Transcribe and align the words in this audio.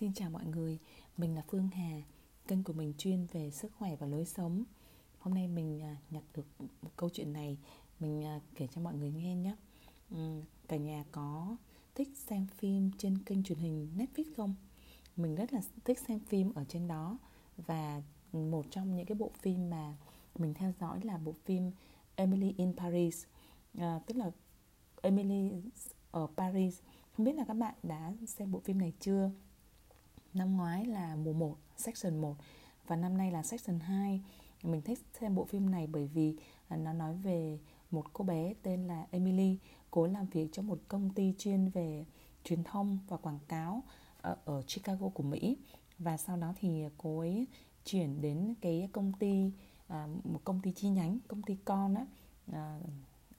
Xin 0.00 0.12
chào 0.12 0.30
mọi 0.30 0.44
người, 0.44 0.78
mình 1.16 1.34
là 1.34 1.42
Phương 1.48 1.68
Hà 1.68 2.02
Kênh 2.48 2.62
của 2.64 2.72
mình 2.72 2.92
chuyên 2.98 3.26
về 3.32 3.50
sức 3.50 3.72
khỏe 3.78 3.96
và 3.96 4.06
lối 4.06 4.24
sống 4.24 4.64
Hôm 5.18 5.34
nay 5.34 5.48
mình 5.48 5.82
à, 5.82 5.96
nhặt 6.10 6.22
được 6.34 6.46
một 6.58 6.90
câu 6.96 7.10
chuyện 7.10 7.32
này 7.32 7.58
Mình 8.00 8.24
à, 8.24 8.40
kể 8.54 8.68
cho 8.74 8.80
mọi 8.80 8.94
người 8.94 9.10
nghe 9.10 9.36
nhé 9.36 9.54
Cả 10.68 10.76
nhà 10.76 11.04
có 11.12 11.56
thích 11.94 12.08
xem 12.16 12.46
phim 12.46 12.90
trên 12.98 13.18
kênh 13.18 13.42
truyền 13.42 13.58
hình 13.58 13.88
Netflix 13.96 14.24
không? 14.36 14.54
Mình 15.16 15.34
rất 15.34 15.52
là 15.52 15.60
thích 15.84 15.98
xem 15.98 16.18
phim 16.20 16.54
ở 16.54 16.64
trên 16.68 16.88
đó 16.88 17.18
Và 17.56 18.02
một 18.32 18.66
trong 18.70 18.96
những 18.96 19.06
cái 19.06 19.16
bộ 19.18 19.30
phim 19.38 19.70
mà 19.70 19.96
mình 20.34 20.54
theo 20.54 20.72
dõi 20.80 21.00
là 21.02 21.18
bộ 21.18 21.34
phim 21.44 21.70
Emily 22.14 22.54
in 22.56 22.76
Paris 22.76 23.24
à, 23.78 24.00
Tức 24.06 24.16
là 24.16 24.30
Emily 25.02 25.50
ở 26.10 26.26
Paris 26.36 26.80
Không 27.12 27.26
biết 27.26 27.34
là 27.34 27.44
các 27.44 27.54
bạn 27.54 27.74
đã 27.82 28.12
xem 28.26 28.52
bộ 28.52 28.60
phim 28.60 28.78
này 28.78 28.92
chưa? 29.00 29.30
Năm 30.34 30.56
ngoái 30.56 30.84
là 30.84 31.16
mùa 31.16 31.32
1, 31.32 31.56
section 31.76 32.20
1 32.20 32.36
Và 32.86 32.96
năm 32.96 33.18
nay 33.18 33.30
là 33.30 33.42
section 33.42 33.80
2 33.80 34.20
Mình 34.62 34.82
thích 34.82 34.98
xem 35.20 35.34
bộ 35.34 35.44
phim 35.44 35.70
này 35.70 35.86
bởi 35.86 36.06
vì 36.06 36.36
à, 36.68 36.76
nó 36.76 36.92
nói 36.92 37.14
về 37.16 37.58
một 37.90 38.12
cô 38.12 38.24
bé 38.24 38.54
tên 38.62 38.86
là 38.86 39.06
Emily 39.10 39.58
Cô 39.90 40.06
làm 40.06 40.26
việc 40.26 40.48
cho 40.52 40.62
một 40.62 40.78
công 40.88 41.10
ty 41.10 41.34
chuyên 41.38 41.68
về 41.68 42.04
truyền 42.44 42.64
thông 42.64 42.98
và 43.08 43.16
quảng 43.16 43.38
cáo 43.48 43.82
ở, 44.20 44.36
ở 44.44 44.62
Chicago 44.62 45.08
của 45.08 45.22
Mỹ. 45.22 45.56
Và 45.98 46.16
sau 46.16 46.36
đó 46.36 46.54
thì 46.60 46.84
cô 46.98 47.18
ấy 47.18 47.46
chuyển 47.84 48.20
đến 48.20 48.54
cái 48.60 48.88
công 48.92 49.12
ty 49.12 49.50
à, 49.88 50.06
một 50.24 50.40
công 50.44 50.60
ty 50.60 50.72
chi 50.72 50.88
nhánh 50.88 51.18
công 51.28 51.42
ty 51.42 51.56
con 51.64 51.94
á 51.94 52.06
à, 52.52 52.78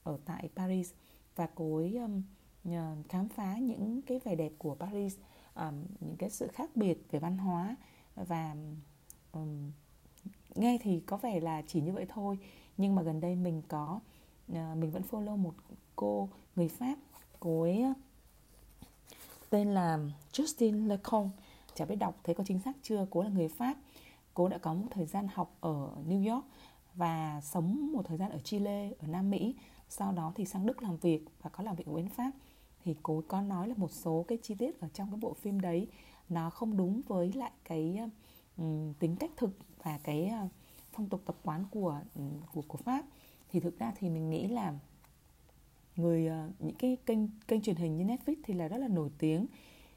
ở 0.04 0.18
tại 0.26 0.50
Paris. 0.56 0.92
Và 1.36 1.48
cô 1.56 1.76
ấy 1.76 1.98
um, 1.98 2.22
khám 3.10 3.30
phá 3.30 3.58
những 3.58 4.02
cái 4.02 4.20
vẻ 4.20 4.36
đẹp 4.36 4.52
của 4.58 4.76
Paris 4.76 5.18
um, 5.56 5.86
những 6.00 6.16
cái 6.18 6.30
sự 6.30 6.48
khác 6.48 6.70
biệt 6.76 6.98
về 7.12 7.20
văn 7.20 7.38
hóa 7.38 7.76
và 8.16 8.56
um, 9.32 9.72
nghe 10.56 10.78
thì 10.82 11.00
có 11.00 11.18
vẻ 11.18 11.40
là 11.40 11.62
chỉ 11.68 11.82
như 11.82 11.94
vậy 11.94 12.06
thôi. 12.10 12.38
Nhưng 12.78 12.96
mà 12.96 13.02
gần 13.02 13.20
đây 13.20 13.36
mình 13.36 13.62
có 13.68 14.00
uh, 14.52 14.58
mình 14.78 14.92
vẫn 14.92 15.04
follow 15.12 15.38
một 15.38 15.54
cô 15.96 16.30
người 16.56 16.68
Pháp 16.68 16.96
cô 17.40 17.62
ấy 17.62 17.84
tên 19.50 19.74
là 19.74 20.00
Justine 20.34 20.88
Lecon 20.88 21.30
chả 21.76 21.86
biết 21.86 21.96
đọc 21.96 22.16
thấy 22.24 22.36
có 22.36 22.44
chính 22.48 22.60
xác 22.60 22.72
chưa? 22.82 23.08
Cô 23.10 23.24
là 23.24 23.30
người 23.30 23.48
Pháp. 23.48 23.78
Cô 24.34 24.48
đã 24.48 24.58
có 24.58 24.74
một 24.74 24.88
thời 24.92 25.06
gian 25.06 25.28
học 25.34 25.58
ở 25.62 25.90
New 26.08 26.34
York 26.34 26.46
và 26.96 27.42
sống 27.44 27.92
một 27.94 28.06
thời 28.06 28.18
gian 28.18 28.32
ở 28.32 28.40
Chile 28.40 28.92
ở 29.00 29.08
Nam 29.08 29.30
Mỹ 29.30 29.56
sau 29.90 30.12
đó 30.12 30.32
thì 30.36 30.46
sang 30.46 30.66
Đức 30.66 30.84
làm 30.84 30.98
việc 30.98 31.26
và 31.42 31.50
có 31.50 31.64
làm 31.64 31.76
việc 31.76 31.88
ở 31.88 31.94
bên 31.94 32.10
Pháp 32.10 32.32
thì 32.86 32.96
cô 33.04 33.24
có 33.28 33.42
nói 33.42 33.68
là 33.68 33.76
một 33.78 33.92
số 33.92 34.26
cái 34.28 34.38
chi 34.42 34.56
tiết 34.56 34.80
ở 34.80 34.88
trong 34.94 35.12
cái 35.12 35.20
bộ 35.22 35.34
phim 35.34 35.60
đấy 35.60 35.88
nó 36.30 36.50
không 36.50 36.78
đúng 36.78 37.02
với 37.08 37.34
lại 37.34 37.52
cái 37.64 38.00
um, 38.58 38.94
tính 38.94 39.16
cách 39.16 39.32
thực 39.38 39.58
và 39.84 40.00
cái 40.04 40.32
uh, 40.46 40.52
phong 40.92 41.10
tục 41.10 41.22
tập 41.26 41.36
quán 41.44 41.66
của 41.72 42.00
của 42.54 42.62
của 42.68 42.78
Pháp. 42.78 43.06
Thì 43.50 43.60
thực 43.60 43.80
ra 43.80 43.94
thì 43.98 44.10
mình 44.10 44.30
nghĩ 44.30 44.48
là 44.48 44.74
người 45.96 46.30
uh, 46.30 46.62
những 46.62 46.76
cái 46.76 46.98
kênh 47.06 47.20
kênh 47.48 47.62
truyền 47.62 47.76
hình 47.76 47.98
như 47.98 48.04
Netflix 48.04 48.36
thì 48.44 48.54
là 48.54 48.68
rất 48.68 48.78
là 48.78 48.88
nổi 48.88 49.10
tiếng. 49.18 49.48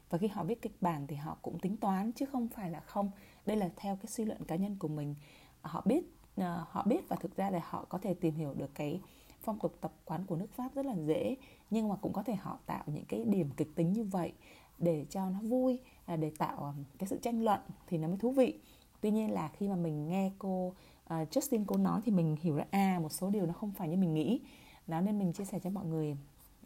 Và 0.09 0.17
khi 0.17 0.27
họ 0.27 0.43
viết 0.43 0.61
kịch 0.61 0.81
bản 0.81 1.07
thì 1.07 1.15
họ 1.15 1.37
cũng 1.41 1.59
tính 1.59 1.77
toán 1.77 2.11
chứ 2.11 2.25
không 2.25 2.47
phải 2.47 2.71
là 2.71 2.79
không. 2.79 3.11
Đây 3.45 3.57
là 3.57 3.69
theo 3.75 3.95
cái 3.95 4.07
suy 4.07 4.25
luận 4.25 4.43
cá 4.43 4.55
nhân 4.55 4.75
của 4.79 4.87
mình. 4.87 5.15
Họ 5.61 5.81
biết 5.85 6.03
uh, 6.41 6.45
họ 6.69 6.83
biết 6.85 7.09
và 7.09 7.15
thực 7.15 7.35
ra 7.35 7.49
là 7.49 7.59
họ 7.63 7.85
có 7.89 7.97
thể 7.97 8.13
tìm 8.13 8.35
hiểu 8.35 8.53
được 8.53 8.75
cái 8.75 9.01
phong 9.41 9.59
tục 9.59 9.77
tập 9.81 9.93
quán 10.05 10.25
của 10.25 10.35
nước 10.35 10.53
Pháp 10.53 10.75
rất 10.75 10.85
là 10.85 10.95
dễ 11.05 11.35
nhưng 11.69 11.89
mà 11.89 11.95
cũng 11.95 12.13
có 12.13 12.23
thể 12.23 12.35
họ 12.35 12.59
tạo 12.65 12.83
những 12.87 13.05
cái 13.07 13.23
điểm 13.25 13.49
kịch 13.57 13.75
tính 13.75 13.93
như 13.93 14.03
vậy 14.03 14.33
để 14.79 15.05
cho 15.09 15.29
nó 15.29 15.39
vui 15.41 15.79
à, 16.05 16.15
để 16.15 16.31
tạo 16.37 16.63
à, 16.63 16.73
cái 16.97 17.07
sự 17.07 17.19
tranh 17.21 17.43
luận 17.43 17.59
thì 17.87 17.97
nó 17.97 18.07
mới 18.07 18.17
thú 18.17 18.31
vị. 18.31 18.59
Tuy 19.01 19.11
nhiên 19.11 19.31
là 19.31 19.47
khi 19.47 19.67
mà 19.67 19.75
mình 19.75 20.07
nghe 20.07 20.31
cô 20.39 20.67
uh, 20.67 20.73
Justin 21.09 21.63
cô 21.67 21.77
nói 21.77 22.01
thì 22.05 22.11
mình 22.11 22.35
hiểu 22.41 22.55
ra 22.55 22.65
à 22.71 22.99
một 23.01 23.11
số 23.11 23.29
điều 23.29 23.45
nó 23.45 23.53
không 23.53 23.71
phải 23.71 23.89
như 23.89 23.97
mình 23.97 24.13
nghĩ. 24.13 24.41
Đó 24.87 25.01
nên 25.01 25.19
mình 25.19 25.33
chia 25.33 25.45
sẻ 25.45 25.59
cho 25.59 25.69
mọi 25.69 25.85
người 25.85 26.17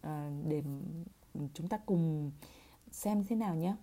uh, 0.08 0.12
để 0.48 0.64
chúng 1.54 1.68
ta 1.68 1.78
cùng 1.86 2.32
xem 2.92 3.24
thế 3.30 3.36
nào 3.36 3.56
nhé. 3.56 3.76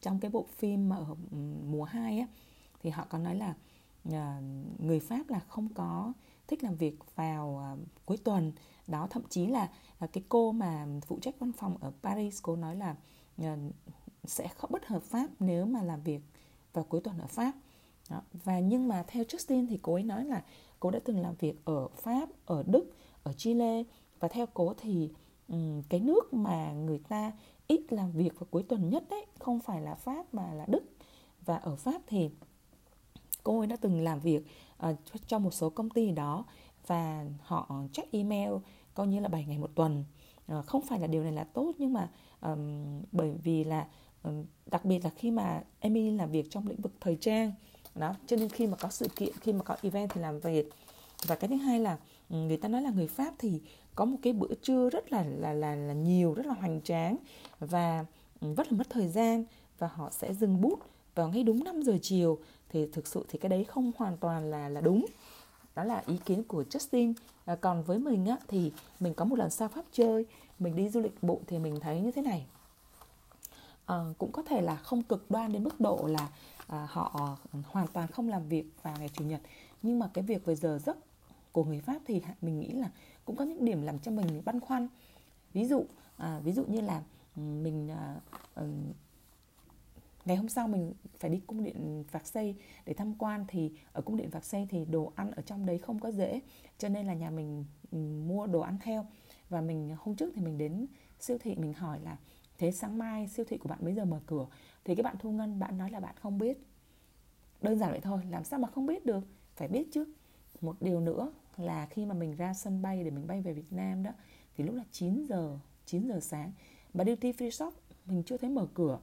Trong 0.00 0.20
cái 0.20 0.30
bộ 0.30 0.46
phim 0.56 0.88
mà 0.88 0.96
ở 0.96 1.16
ừ, 1.30 1.36
mùa 1.66 1.84
2 1.84 2.18
á 2.18 2.26
thì 2.82 2.90
họ 2.90 3.06
có 3.08 3.18
nói 3.18 3.34
là 3.34 3.54
uh, 4.08 4.14
người 4.78 5.00
Pháp 5.00 5.28
là 5.28 5.40
không 5.40 5.68
có 5.74 6.12
thích 6.48 6.64
làm 6.64 6.76
việc 6.76 6.98
vào 7.14 7.62
uh, 7.74 7.88
cuối 8.06 8.16
tuần. 8.16 8.52
Đó 8.86 9.06
thậm 9.10 9.22
chí 9.28 9.46
là 9.46 9.70
uh, 10.04 10.12
cái 10.12 10.24
cô 10.28 10.52
mà 10.52 10.86
phụ 11.06 11.18
trách 11.22 11.34
văn 11.38 11.52
phòng 11.52 11.76
ở 11.80 11.92
Paris 12.02 12.38
cô 12.42 12.56
nói 12.56 12.76
là 12.76 12.96
uh, 13.42 13.46
sẽ 14.24 14.48
không 14.48 14.70
bất 14.72 14.86
hợp 14.86 15.02
pháp 15.02 15.28
nếu 15.40 15.66
mà 15.66 15.82
làm 15.82 16.02
việc 16.02 16.20
vào 16.72 16.84
cuối 16.84 17.00
tuần 17.00 17.18
ở 17.18 17.26
Pháp. 17.26 17.52
Đó. 18.10 18.22
và 18.44 18.60
nhưng 18.60 18.88
mà 18.88 19.04
theo 19.08 19.24
Justin 19.24 19.66
thì 19.68 19.78
cô 19.82 19.94
ấy 19.94 20.02
nói 20.02 20.24
là 20.24 20.44
cô 20.80 20.90
đã 20.90 21.00
từng 21.04 21.20
làm 21.20 21.34
việc 21.34 21.64
ở 21.64 21.88
Pháp 21.88 22.28
ở 22.46 22.62
Đức 22.66 22.90
ở 23.22 23.32
Chile. 23.32 23.82
Và 24.20 24.28
theo 24.28 24.46
cô 24.54 24.74
thì 24.76 25.10
um, 25.48 25.82
cái 25.88 26.00
nước 26.00 26.34
mà 26.34 26.72
người 26.72 26.98
ta 27.08 27.32
ít 27.66 27.92
làm 27.92 28.12
việc 28.12 28.40
vào 28.40 28.46
cuối 28.50 28.62
tuần 28.62 28.90
nhất 28.90 29.04
đấy 29.10 29.26
không 29.38 29.60
phải 29.60 29.80
là 29.80 29.94
Pháp 29.94 30.34
mà 30.34 30.54
là 30.54 30.64
Đức. 30.68 30.82
Và 31.44 31.56
ở 31.56 31.76
Pháp 31.76 32.02
thì 32.06 32.30
cô 33.44 33.58
ấy 33.58 33.66
đã 33.66 33.76
từng 33.76 34.00
làm 34.00 34.20
việc 34.20 34.46
uh, 34.90 34.96
cho 35.26 35.38
một 35.38 35.54
số 35.54 35.70
công 35.70 35.90
ty 35.90 36.10
đó 36.10 36.44
và 36.86 37.24
họ 37.42 37.82
check 37.92 38.12
email 38.12 38.52
coi 38.94 39.06
như 39.06 39.20
là 39.20 39.28
7 39.28 39.44
ngày 39.44 39.58
một 39.58 39.70
tuần. 39.74 40.04
Uh, 40.58 40.66
không 40.66 40.82
phải 40.82 41.00
là 41.00 41.06
điều 41.06 41.22
này 41.22 41.32
là 41.32 41.44
tốt 41.44 41.72
nhưng 41.78 41.92
mà 41.92 42.08
um, 42.40 43.02
bởi 43.12 43.32
vì 43.42 43.64
là 43.64 43.86
um, 44.22 44.44
đặc 44.66 44.84
biệt 44.84 45.04
là 45.04 45.10
khi 45.10 45.30
mà 45.30 45.62
Emily 45.80 46.10
làm 46.10 46.30
việc 46.30 46.50
trong 46.50 46.68
lĩnh 46.68 46.80
vực 46.80 46.92
thời 47.00 47.16
trang 47.16 47.52
đó 47.94 48.14
cho 48.26 48.36
nên 48.36 48.48
khi 48.48 48.66
mà 48.66 48.76
có 48.76 48.88
sự 48.90 49.08
kiện 49.16 49.32
khi 49.40 49.52
mà 49.52 49.62
có 49.64 49.76
event 49.82 50.10
thì 50.10 50.20
làm 50.20 50.40
việc. 50.40 50.70
Và 51.26 51.34
cái 51.34 51.48
thứ 51.48 51.56
hai 51.56 51.80
là 51.80 51.98
người 52.28 52.56
ta 52.56 52.68
nói 52.68 52.82
là 52.82 52.90
người 52.90 53.06
Pháp 53.06 53.34
thì 53.38 53.60
có 53.94 54.04
một 54.04 54.16
cái 54.22 54.32
bữa 54.32 54.54
trưa 54.62 54.90
rất 54.90 55.12
là 55.12 55.24
là 55.24 55.52
là, 55.52 55.74
là 55.74 55.94
nhiều 55.94 56.34
rất 56.34 56.46
là 56.46 56.54
hoành 56.54 56.80
tráng 56.80 57.16
và 57.58 58.04
rất 58.40 58.72
là 58.72 58.78
mất 58.78 58.90
thời 58.90 59.08
gian 59.08 59.44
và 59.78 59.88
họ 59.94 60.10
sẽ 60.10 60.34
dừng 60.34 60.60
bút 60.60 60.78
vào 61.14 61.28
ngay 61.28 61.42
đúng 61.42 61.64
5 61.64 61.82
giờ 61.82 61.98
chiều 62.02 62.38
thì 62.68 62.86
thực 62.92 63.06
sự 63.06 63.24
thì 63.28 63.38
cái 63.38 63.48
đấy 63.48 63.64
không 63.64 63.92
hoàn 63.96 64.16
toàn 64.16 64.50
là 64.50 64.68
là 64.68 64.80
đúng. 64.80 65.06
Đó 65.74 65.84
là 65.84 66.02
ý 66.06 66.16
kiến 66.24 66.44
của 66.44 66.64
Justin. 66.70 67.14
À, 67.44 67.56
còn 67.60 67.82
với 67.82 67.98
mình 67.98 68.26
á, 68.26 68.36
thì 68.48 68.72
mình 69.00 69.14
có 69.14 69.24
một 69.24 69.38
lần 69.38 69.50
sang 69.50 69.68
Pháp 69.68 69.84
chơi 69.92 70.26
mình 70.58 70.76
đi 70.76 70.88
du 70.88 71.00
lịch 71.00 71.22
bộ 71.22 71.40
thì 71.46 71.58
mình 71.58 71.80
thấy 71.80 72.00
như 72.00 72.10
thế 72.10 72.22
này. 72.22 72.46
À, 73.86 73.96
cũng 74.18 74.32
có 74.32 74.42
thể 74.42 74.60
là 74.60 74.76
không 74.76 75.02
cực 75.02 75.30
đoan 75.30 75.52
đến 75.52 75.64
mức 75.64 75.80
độ 75.80 76.06
là 76.06 76.28
à, 76.66 76.86
họ 76.90 77.36
hoàn 77.70 77.86
toàn 77.86 78.08
không 78.08 78.28
làm 78.28 78.48
việc 78.48 78.66
vào 78.82 78.96
ngày 78.98 79.10
chủ 79.12 79.24
nhật. 79.24 79.40
Nhưng 79.82 79.98
mà 79.98 80.10
cái 80.14 80.24
việc 80.24 80.44
về 80.44 80.54
giờ 80.54 80.78
giấc 80.86 80.96
của 81.52 81.64
người 81.64 81.80
Pháp 81.80 81.98
thì 82.06 82.22
mình 82.42 82.60
nghĩ 82.60 82.68
là 82.68 82.90
cũng 83.24 83.36
có 83.36 83.44
những 83.44 83.64
điểm 83.64 83.82
làm 83.82 83.98
cho 83.98 84.10
mình 84.10 84.42
băn 84.44 84.60
khoăn. 84.60 84.88
Ví 85.52 85.64
dụ 85.64 85.84
à, 86.16 86.40
ví 86.44 86.52
dụ 86.52 86.64
như 86.64 86.80
là 86.80 87.02
ừ, 87.36 87.40
mình 87.40 87.90
à, 87.90 88.16
ừ, 88.54 88.64
ngày 90.26 90.36
hôm 90.36 90.48
sau 90.48 90.68
mình 90.68 90.94
phải 91.18 91.30
đi 91.30 91.40
cung 91.46 91.64
điện 91.64 92.04
Vạc 92.10 92.26
Xây 92.26 92.54
để 92.86 92.94
tham 92.94 93.14
quan 93.18 93.44
thì 93.48 93.72
ở 93.92 94.02
cung 94.02 94.16
điện 94.16 94.30
Vạc 94.30 94.44
Xây 94.44 94.66
thì 94.70 94.84
đồ 94.84 95.12
ăn 95.14 95.30
ở 95.30 95.42
trong 95.42 95.66
đấy 95.66 95.78
không 95.78 95.98
có 95.98 96.10
dễ, 96.10 96.40
cho 96.78 96.88
nên 96.88 97.06
là 97.06 97.14
nhà 97.14 97.30
mình 97.30 97.64
ừ, 97.90 97.98
mua 97.98 98.46
đồ 98.46 98.60
ăn 98.60 98.78
theo. 98.82 99.06
Và 99.48 99.60
mình, 99.60 99.96
hôm 99.98 100.14
trước 100.14 100.32
thì 100.34 100.42
mình 100.42 100.58
đến 100.58 100.86
siêu 101.20 101.38
thị 101.40 101.54
mình 101.56 101.72
hỏi 101.72 102.00
là, 102.00 102.16
thế 102.58 102.72
sáng 102.72 102.98
mai 102.98 103.28
siêu 103.28 103.44
thị 103.48 103.58
của 103.58 103.68
bạn 103.68 103.78
mấy 103.82 103.94
giờ 103.94 104.04
mở 104.04 104.20
cửa? 104.26 104.46
Thì 104.84 104.94
cái 104.94 105.02
bạn 105.02 105.16
thu 105.18 105.30
ngân, 105.30 105.58
bạn 105.58 105.78
nói 105.78 105.90
là 105.90 106.00
bạn 106.00 106.14
không 106.20 106.38
biết. 106.38 106.58
Đơn 107.62 107.78
giản 107.78 107.90
vậy 107.90 108.00
thôi, 108.00 108.20
làm 108.30 108.44
sao 108.44 108.58
mà 108.58 108.68
không 108.68 108.86
biết 108.86 109.06
được? 109.06 109.24
Phải 109.56 109.68
biết 109.68 109.88
chứ. 109.92 110.04
Một 110.60 110.76
điều 110.80 111.00
nữa 111.00 111.32
là 111.56 111.86
khi 111.86 112.06
mà 112.06 112.14
mình 112.14 112.36
ra 112.36 112.54
sân 112.54 112.82
bay 112.82 113.04
để 113.04 113.10
mình 113.10 113.26
bay 113.26 113.40
về 113.42 113.52
Việt 113.52 113.72
Nam 113.72 114.02
đó, 114.02 114.10
thì 114.56 114.64
lúc 114.64 114.74
là 114.74 114.84
9 114.90 115.24
giờ 115.28 115.58
9 115.86 116.08
giờ 116.08 116.20
sáng 116.20 116.52
mà 116.94 117.04
duty 117.04 117.32
free 117.32 117.50
shop 117.50 117.74
mình 118.06 118.22
chưa 118.22 118.36
thấy 118.36 118.50
mở 118.50 118.66
cửa 118.74 118.98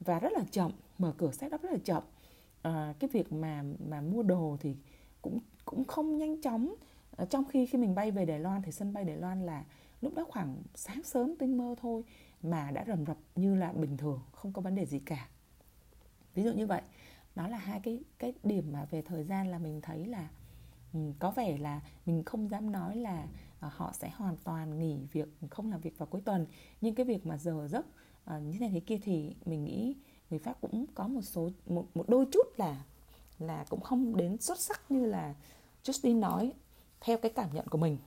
và 0.00 0.18
rất 0.18 0.32
là 0.32 0.44
chậm 0.50 0.72
mở 0.98 1.14
cửa 1.18 1.30
setup 1.32 1.62
rất 1.62 1.72
là 1.72 1.78
chậm. 1.84 2.02
À, 2.62 2.94
cái 2.98 3.10
việc 3.12 3.32
mà 3.32 3.64
mà 3.88 4.00
mua 4.00 4.22
đồ 4.22 4.56
thì 4.60 4.76
cũng 5.22 5.38
cũng 5.64 5.84
không 5.84 6.16
nhanh 6.16 6.42
chóng. 6.42 6.74
À, 7.16 7.24
trong 7.24 7.44
khi 7.44 7.66
khi 7.66 7.78
mình 7.78 7.94
bay 7.94 8.10
về 8.10 8.26
Đài 8.26 8.38
Loan 8.38 8.62
thì 8.62 8.72
sân 8.72 8.92
bay 8.92 9.04
Đài 9.04 9.16
Loan 9.16 9.46
là 9.46 9.64
lúc 10.00 10.14
đó 10.14 10.24
khoảng 10.28 10.62
sáng 10.74 11.02
sớm 11.02 11.36
tinh 11.38 11.58
mơ 11.58 11.74
thôi 11.80 12.02
mà 12.42 12.70
đã 12.70 12.84
rầm 12.86 13.06
rập 13.06 13.16
như 13.36 13.54
là 13.54 13.72
bình 13.72 13.96
thường 13.96 14.20
không 14.32 14.52
có 14.52 14.62
vấn 14.62 14.74
đề 14.74 14.86
gì 14.86 14.98
cả. 14.98 15.28
Ví 16.34 16.42
dụ 16.42 16.52
như 16.52 16.66
vậy 16.66 16.82
đó 17.34 17.48
là 17.48 17.58
hai 17.58 17.80
cái 17.80 18.00
cái 18.18 18.32
điểm 18.42 18.72
mà 18.72 18.84
về 18.90 19.02
thời 19.02 19.24
gian 19.24 19.48
là 19.48 19.58
mình 19.58 19.80
thấy 19.80 20.06
là 20.06 20.28
um, 20.92 21.12
có 21.18 21.30
vẻ 21.30 21.58
là 21.58 21.80
mình 22.06 22.22
không 22.24 22.48
dám 22.48 22.72
nói 22.72 22.96
là 22.96 23.24
uh, 23.66 23.72
họ 23.72 23.92
sẽ 23.92 24.10
hoàn 24.14 24.36
toàn 24.36 24.78
nghỉ 24.78 24.98
việc 25.12 25.28
không 25.50 25.70
làm 25.70 25.80
việc 25.80 25.98
vào 25.98 26.06
cuối 26.06 26.20
tuần. 26.20 26.46
Nhưng 26.80 26.94
cái 26.94 27.06
việc 27.06 27.26
mà 27.26 27.38
giờ 27.38 27.68
giấc 27.70 27.86
à, 28.28 28.38
như 28.38 28.58
này 28.58 28.70
thế 28.72 28.80
kia 28.80 28.98
thì 29.02 29.34
mình 29.44 29.64
nghĩ 29.64 29.94
người 30.30 30.38
pháp 30.38 30.60
cũng 30.60 30.86
có 30.94 31.08
một 31.08 31.22
số 31.22 31.50
một 31.66 31.86
một 31.94 32.08
đôi 32.08 32.26
chút 32.32 32.46
là 32.56 32.84
là 33.38 33.64
cũng 33.68 33.80
không 33.80 34.16
đến 34.16 34.38
xuất 34.40 34.58
sắc 34.58 34.90
như 34.90 35.06
là 35.06 35.34
Justin 35.84 36.18
nói 36.18 36.52
theo 37.00 37.18
cái 37.18 37.32
cảm 37.34 37.48
nhận 37.52 37.68
của 37.68 37.78
mình. 37.78 37.98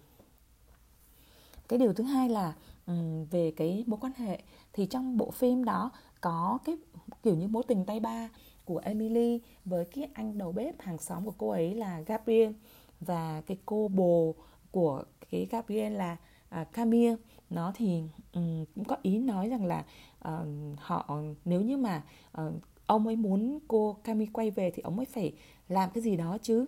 Cái 1.67 1.79
điều 1.79 1.93
thứ 1.93 2.03
hai 2.03 2.29
là 2.29 2.53
um, 2.85 3.25
về 3.25 3.51
cái 3.51 3.83
mối 3.87 3.99
quan 4.01 4.13
hệ 4.13 4.41
thì 4.73 4.85
trong 4.85 5.17
bộ 5.17 5.31
phim 5.31 5.63
đó 5.63 5.91
có 6.21 6.59
cái 6.65 6.77
kiểu 7.23 7.35
như 7.35 7.47
mối 7.47 7.63
tình 7.67 7.85
tay 7.85 7.99
ba 7.99 8.29
của 8.65 8.77
Emily 8.77 9.41
với 9.65 9.85
cái 9.85 10.09
anh 10.13 10.37
đầu 10.37 10.51
bếp 10.51 10.81
hàng 10.81 10.97
xóm 10.97 11.25
của 11.25 11.33
cô 11.37 11.49
ấy 11.49 11.75
là 11.75 12.01
Gabriel 12.01 12.51
và 12.99 13.41
cái 13.45 13.57
cô 13.65 13.87
bồ 13.87 14.35
của 14.71 15.03
cái 15.31 15.47
Gabriel 15.51 15.93
là 15.93 16.17
à, 16.49 16.63
Camille. 16.63 17.15
Nó 17.49 17.71
thì 17.75 18.03
um, 18.33 18.65
cũng 18.75 18.85
có 18.85 18.97
ý 19.01 19.17
nói 19.17 19.49
rằng 19.49 19.65
là 19.65 19.85
uh, 20.27 20.79
họ 20.79 21.19
nếu 21.45 21.61
như 21.61 21.77
mà 21.77 22.03
uh, 22.41 22.53
ông 22.85 23.07
ấy 23.07 23.15
muốn 23.15 23.59
cô 23.67 23.97
cami 24.03 24.25
quay 24.25 24.51
về 24.51 24.71
thì 24.71 24.81
ông 24.81 24.97
ấy 24.97 25.05
phải 25.05 25.33
làm 25.69 25.89
cái 25.93 26.03
gì 26.03 26.15
đó 26.15 26.37
chứ. 26.41 26.65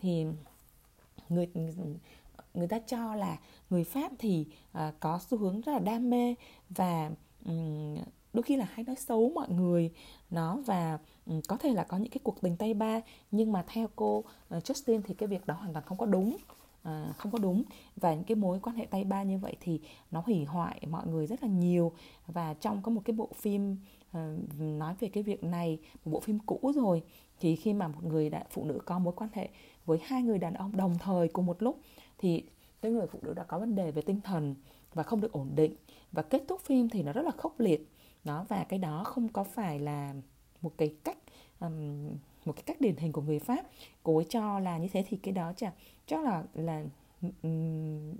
Thì 0.00 0.26
người 1.28 1.48
người 2.54 2.68
ta 2.68 2.78
cho 2.78 3.14
là 3.14 3.38
người 3.70 3.84
Pháp 3.84 4.12
thì 4.18 4.46
uh, 4.78 4.94
có 5.00 5.18
xu 5.18 5.38
hướng 5.38 5.60
rất 5.60 5.72
là 5.72 5.78
đam 5.78 6.10
mê 6.10 6.34
và 6.70 7.10
um, 7.44 7.96
đôi 8.32 8.42
khi 8.42 8.56
là 8.56 8.66
hay 8.72 8.84
nói 8.84 8.96
xấu 8.96 9.30
mọi 9.34 9.48
người 9.48 9.90
nó 10.30 10.56
và 10.66 10.98
um, 11.26 11.40
có 11.48 11.56
thể 11.56 11.72
là 11.72 11.84
có 11.84 11.96
những 11.96 12.10
cái 12.10 12.20
cuộc 12.22 12.40
tình 12.40 12.56
tay 12.56 12.74
ba 12.74 13.00
nhưng 13.30 13.52
mà 13.52 13.64
theo 13.66 13.88
cô 13.96 14.18
uh, 14.18 14.24
Justin 14.50 15.00
thì 15.04 15.14
cái 15.14 15.26
việc 15.26 15.46
đó 15.46 15.54
hoàn 15.54 15.72
toàn 15.72 15.84
không 15.86 15.98
có 15.98 16.06
đúng 16.06 16.36
à, 16.84 17.12
không 17.16 17.32
có 17.32 17.38
đúng. 17.38 17.62
Và 17.96 18.14
những 18.14 18.24
cái 18.24 18.34
mối 18.34 18.60
quan 18.60 18.76
hệ 18.76 18.86
tay 18.86 19.04
ba 19.04 19.22
như 19.22 19.38
vậy 19.38 19.56
thì 19.60 19.80
nó 20.10 20.22
hủy 20.26 20.44
hoại 20.44 20.86
mọi 20.90 21.06
người 21.06 21.26
rất 21.26 21.42
là 21.42 21.48
nhiều. 21.48 21.92
Và 22.26 22.54
trong 22.54 22.82
có 22.82 22.90
một 22.90 23.02
cái 23.04 23.16
bộ 23.16 23.28
phim 23.34 23.76
uh, 24.10 24.18
nói 24.58 24.94
về 25.00 25.08
cái 25.08 25.22
việc 25.22 25.44
này 25.44 25.78
một 26.04 26.10
bộ 26.10 26.20
phim 26.20 26.38
cũ 26.38 26.72
rồi 26.74 27.02
thì 27.40 27.56
khi 27.56 27.72
mà 27.72 27.88
một 27.88 28.04
người 28.04 28.30
đã, 28.30 28.44
phụ 28.50 28.64
nữ 28.64 28.78
có 28.84 28.98
mối 28.98 29.14
quan 29.16 29.30
hệ 29.32 29.48
với 29.86 29.98
hai 30.04 30.22
người 30.22 30.38
đàn 30.38 30.54
ông 30.54 30.76
đồng 30.76 30.98
thời 30.98 31.28
cùng 31.28 31.46
một 31.46 31.62
lúc 31.62 31.80
thì 32.18 32.44
cái 32.82 32.92
người 32.92 33.06
phụ 33.06 33.18
nữ 33.22 33.34
đã 33.34 33.44
có 33.44 33.58
vấn 33.58 33.74
đề 33.74 33.90
về 33.90 34.02
tinh 34.02 34.20
thần 34.20 34.54
và 34.94 35.02
không 35.02 35.20
được 35.20 35.32
ổn 35.32 35.50
định. 35.54 35.74
Và 36.12 36.22
kết 36.22 36.42
thúc 36.48 36.60
phim 36.60 36.88
thì 36.88 37.02
nó 37.02 37.12
rất 37.12 37.22
là 37.22 37.30
khốc 37.30 37.60
liệt. 37.60 37.90
Đó 38.24 38.46
và 38.48 38.64
cái 38.64 38.78
đó 38.78 39.04
không 39.04 39.28
có 39.28 39.44
phải 39.44 39.78
là 39.78 40.14
một 40.62 40.72
cái 40.76 40.94
cách 41.04 41.18
um, 41.60 42.08
một 42.44 42.52
cái 42.52 42.62
cách 42.66 42.80
điển 42.80 42.96
hình 42.96 43.12
của 43.12 43.22
người 43.22 43.38
pháp. 43.38 43.66
Cô 44.02 44.16
ấy 44.16 44.26
cho 44.28 44.58
là 44.58 44.78
như 44.78 44.88
thế 44.92 45.04
thì 45.08 45.16
cái 45.16 45.32
đó 45.32 45.52
chả 45.56 45.72
chắc 46.06 46.24
là 46.24 46.44
là 46.54 46.84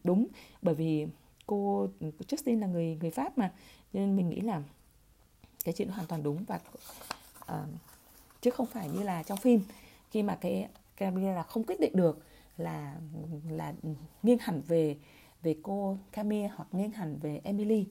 đúng. 0.04 0.26
Bởi 0.62 0.74
vì 0.74 1.06
cô 1.46 1.88
Justin 2.00 2.60
là 2.60 2.66
người 2.66 2.98
người 3.00 3.10
pháp 3.10 3.38
mà 3.38 3.52
nên 3.92 4.16
mình 4.16 4.28
nghĩ 4.28 4.40
là 4.40 4.62
cái 5.64 5.74
chuyện 5.74 5.88
hoàn 5.88 6.06
toàn 6.06 6.22
đúng 6.22 6.44
và 6.44 6.60
uh, 7.52 7.68
chứ 8.40 8.50
không 8.50 8.66
phải 8.66 8.88
như 8.88 9.02
là 9.02 9.22
trong 9.22 9.38
phim. 9.38 9.60
Khi 10.10 10.22
mà 10.22 10.38
cái 10.40 10.68
Gabriela 10.96 11.42
không 11.42 11.64
quyết 11.64 11.80
định 11.80 11.92
được 11.94 12.22
là 12.56 12.96
là 13.50 13.74
nghiêng 14.22 14.38
hẳn 14.38 14.62
về 14.68 14.96
về 15.42 15.56
cô 15.62 15.98
Camille 16.12 16.48
hoặc 16.56 16.68
nghiêng 16.72 16.90
hẳn 16.90 17.18
về 17.18 17.40
Emily. 17.44 17.86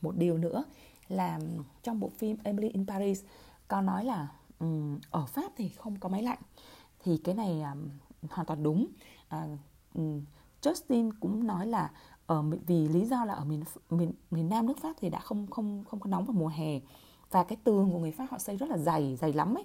Một 0.00 0.16
điều 0.16 0.38
nữa 0.38 0.64
là 1.08 1.40
trong 1.82 2.00
bộ 2.00 2.10
phim 2.18 2.36
Emily 2.44 2.68
in 2.68 2.86
Paris 2.86 3.24
có 3.68 3.80
nói 3.80 4.04
là 4.04 4.28
um, 4.58 4.98
ở 5.10 5.26
Pháp 5.26 5.52
thì 5.56 5.68
không 5.68 5.96
có 6.00 6.08
máy 6.08 6.22
lạnh. 6.22 6.38
Thì 6.98 7.18
cái 7.24 7.34
này 7.34 7.62
um, 7.62 7.88
hoàn 8.30 8.46
toàn 8.46 8.62
đúng. 8.62 8.86
Uh, 9.36 9.58
um, 9.94 10.24
Justin 10.62 11.12
cũng 11.20 11.46
nói 11.46 11.66
là 11.66 11.90
ở 12.26 12.42
vì 12.66 12.88
lý 12.88 13.04
do 13.04 13.24
là 13.24 13.34
ở 13.34 13.44
miền 13.44 13.64
miền 13.90 14.12
miền 14.30 14.48
Nam 14.48 14.66
nước 14.66 14.78
Pháp 14.78 14.96
thì 15.00 15.10
đã 15.10 15.20
không 15.20 15.46
không 15.46 15.84
không 15.90 16.00
có 16.00 16.10
nóng 16.10 16.24
vào 16.24 16.34
mùa 16.34 16.48
hè. 16.48 16.80
Và 17.30 17.44
cái 17.44 17.56
tường 17.64 17.90
của 17.92 17.98
người 17.98 18.12
Pháp 18.12 18.26
họ 18.30 18.38
xây 18.38 18.56
rất 18.56 18.68
là 18.68 18.78
dày 18.78 19.16
dày 19.16 19.32
lắm 19.32 19.54
ấy. 19.54 19.64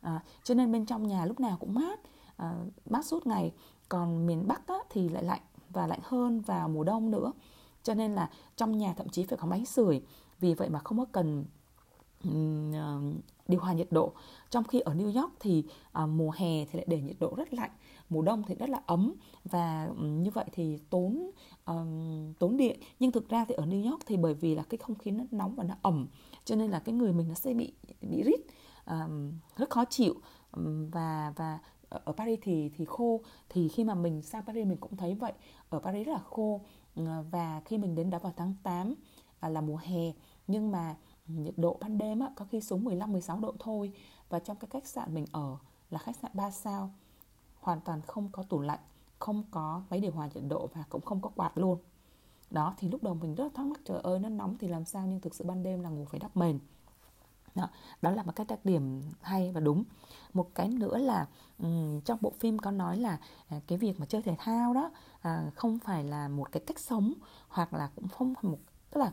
À, 0.00 0.22
cho 0.42 0.54
nên 0.54 0.72
bên 0.72 0.86
trong 0.86 1.06
nhà 1.06 1.24
lúc 1.24 1.40
nào 1.40 1.56
cũng 1.60 1.74
mát 1.74 2.00
à, 2.36 2.54
mát 2.90 3.04
suốt 3.04 3.26
ngày. 3.26 3.52
Còn 3.88 4.26
miền 4.26 4.48
Bắc 4.48 4.66
á, 4.66 4.74
thì 4.90 5.08
lại 5.08 5.22
lạnh 5.22 5.40
và 5.70 5.86
lạnh 5.86 6.00
hơn 6.02 6.40
vào 6.40 6.68
mùa 6.68 6.84
đông 6.84 7.10
nữa. 7.10 7.32
Cho 7.82 7.94
nên 7.94 8.14
là 8.14 8.30
trong 8.56 8.78
nhà 8.78 8.94
thậm 8.96 9.08
chí 9.08 9.24
phải 9.24 9.38
có 9.38 9.46
máy 9.46 9.64
sưởi. 9.64 10.02
Vì 10.40 10.54
vậy 10.54 10.68
mà 10.68 10.78
không 10.78 10.98
có 10.98 11.04
cần 11.12 11.44
um, 12.24 13.20
điều 13.48 13.60
hòa 13.60 13.72
nhiệt 13.72 13.88
độ. 13.90 14.12
Trong 14.50 14.64
khi 14.64 14.80
ở 14.80 14.94
New 14.94 15.20
York 15.22 15.32
thì 15.40 15.64
à, 15.92 16.06
mùa 16.06 16.30
hè 16.36 16.64
thì 16.64 16.78
lại 16.78 16.84
để 16.88 17.00
nhiệt 17.00 17.16
độ 17.20 17.34
rất 17.36 17.54
lạnh 17.54 17.70
mùa 18.08 18.22
đông 18.22 18.42
thì 18.46 18.54
rất 18.54 18.68
là 18.68 18.80
ấm. 18.86 19.14
Và 19.44 19.88
như 19.98 20.30
vậy 20.30 20.44
thì 20.52 20.78
tốn 20.90 21.30
um, 21.66 22.32
tốn 22.38 22.56
điện. 22.56 22.80
Nhưng 23.00 23.12
thực 23.12 23.28
ra 23.28 23.44
thì 23.48 23.54
ở 23.54 23.66
New 23.66 23.90
York 23.90 24.06
thì 24.06 24.16
bởi 24.16 24.34
vì 24.34 24.54
là 24.54 24.62
cái 24.62 24.78
không 24.78 24.94
khí 24.94 25.10
nó 25.10 25.24
nóng 25.30 25.54
và 25.54 25.64
nó 25.64 25.74
ẩm 25.82 26.06
cho 26.44 26.56
nên 26.56 26.70
là 26.70 26.78
cái 26.78 26.94
người 26.94 27.12
mình 27.12 27.28
nó 27.28 27.34
sẽ 27.34 27.54
bị 27.54 27.72
bị 28.00 28.22
rít 28.22 28.40
um, 28.86 29.32
rất 29.56 29.70
khó 29.70 29.84
chịu. 29.84 30.14
Um, 30.52 30.90
và 30.90 31.32
và 31.36 31.58
ở 31.88 32.12
Paris 32.12 32.38
thì 32.42 32.70
thì 32.76 32.84
khô. 32.84 33.20
Thì 33.48 33.68
khi 33.68 33.84
mà 33.84 33.94
mình 33.94 34.22
sang 34.22 34.44
Paris 34.46 34.66
mình 34.66 34.78
cũng 34.78 34.96
thấy 34.96 35.14
vậy. 35.14 35.32
Ở 35.70 35.78
Paris 35.78 36.06
rất 36.06 36.12
là 36.12 36.22
khô 36.24 36.60
ờ, 36.94 37.24
và 37.30 37.60
khi 37.64 37.78
mình 37.78 37.94
đến 37.94 38.10
đó 38.10 38.18
vào 38.18 38.32
tháng 38.36 38.54
8 38.62 38.94
à, 39.40 39.48
là 39.48 39.60
mùa 39.60 39.78
hè. 39.82 40.12
Nhưng 40.46 40.70
mà 40.70 40.96
nhiệt 41.28 41.54
độ 41.56 41.76
ban 41.80 41.98
đêm 41.98 42.20
á, 42.20 42.30
có 42.36 42.44
khi 42.50 42.60
xuống 42.60 42.84
15 42.84 43.12
16 43.12 43.40
độ 43.40 43.54
thôi. 43.58 43.92
Và 44.28 44.38
trong 44.38 44.56
cái 44.56 44.68
khách 44.70 44.86
sạn 44.86 45.14
mình 45.14 45.26
ở 45.32 45.56
là 45.90 45.98
khách 45.98 46.16
sạn 46.16 46.30
3 46.34 46.50
sao 46.50 46.90
hoàn 47.60 47.80
toàn 47.80 48.02
không 48.02 48.28
có 48.32 48.42
tủ 48.42 48.60
lạnh 48.60 48.80
không 49.18 49.42
có 49.50 49.82
máy 49.90 50.00
điều 50.00 50.12
hòa 50.12 50.28
nhiệt 50.34 50.44
độ 50.48 50.68
và 50.74 50.84
cũng 50.88 51.00
không 51.00 51.20
có 51.20 51.30
quạt 51.36 51.58
luôn. 51.58 51.78
Đó 52.50 52.74
thì 52.78 52.88
lúc 52.88 53.02
đầu 53.02 53.14
mình 53.14 53.34
rất 53.34 53.44
là 53.44 53.50
thắc 53.54 53.66
mắc 53.66 53.80
trời 53.84 54.00
ơi 54.02 54.18
nó 54.18 54.28
nóng 54.28 54.56
thì 54.60 54.68
làm 54.68 54.84
sao 54.84 55.06
nhưng 55.06 55.20
thực 55.20 55.34
sự 55.34 55.44
ban 55.44 55.62
đêm 55.62 55.80
là 55.80 55.88
ngủ 55.88 56.04
phải 56.04 56.20
đắp 56.20 56.36
mền. 56.36 56.58
Đó, 57.54 57.68
đó 58.02 58.10
là 58.10 58.22
một 58.22 58.32
cái 58.36 58.46
đặc 58.48 58.58
điểm 58.64 59.02
hay 59.20 59.52
và 59.52 59.60
đúng. 59.60 59.84
Một 60.32 60.54
cái 60.54 60.68
nữa 60.68 60.98
là 60.98 61.26
um, 61.58 62.00
trong 62.00 62.18
bộ 62.20 62.32
phim 62.38 62.58
có 62.58 62.70
nói 62.70 62.96
là 62.96 63.18
à, 63.48 63.60
cái 63.66 63.78
việc 63.78 64.00
mà 64.00 64.06
chơi 64.06 64.22
thể 64.22 64.36
thao 64.38 64.74
đó 64.74 64.90
à, 65.20 65.50
không 65.54 65.78
phải 65.78 66.04
là 66.04 66.28
một 66.28 66.52
cái 66.52 66.62
cách 66.66 66.78
sống 66.78 67.12
hoặc 67.48 67.72
là 67.72 67.90
cũng 67.96 68.08
không 68.08 68.34
phải 68.34 68.50
một 68.50 68.58
tức 68.90 69.00
là 69.00 69.12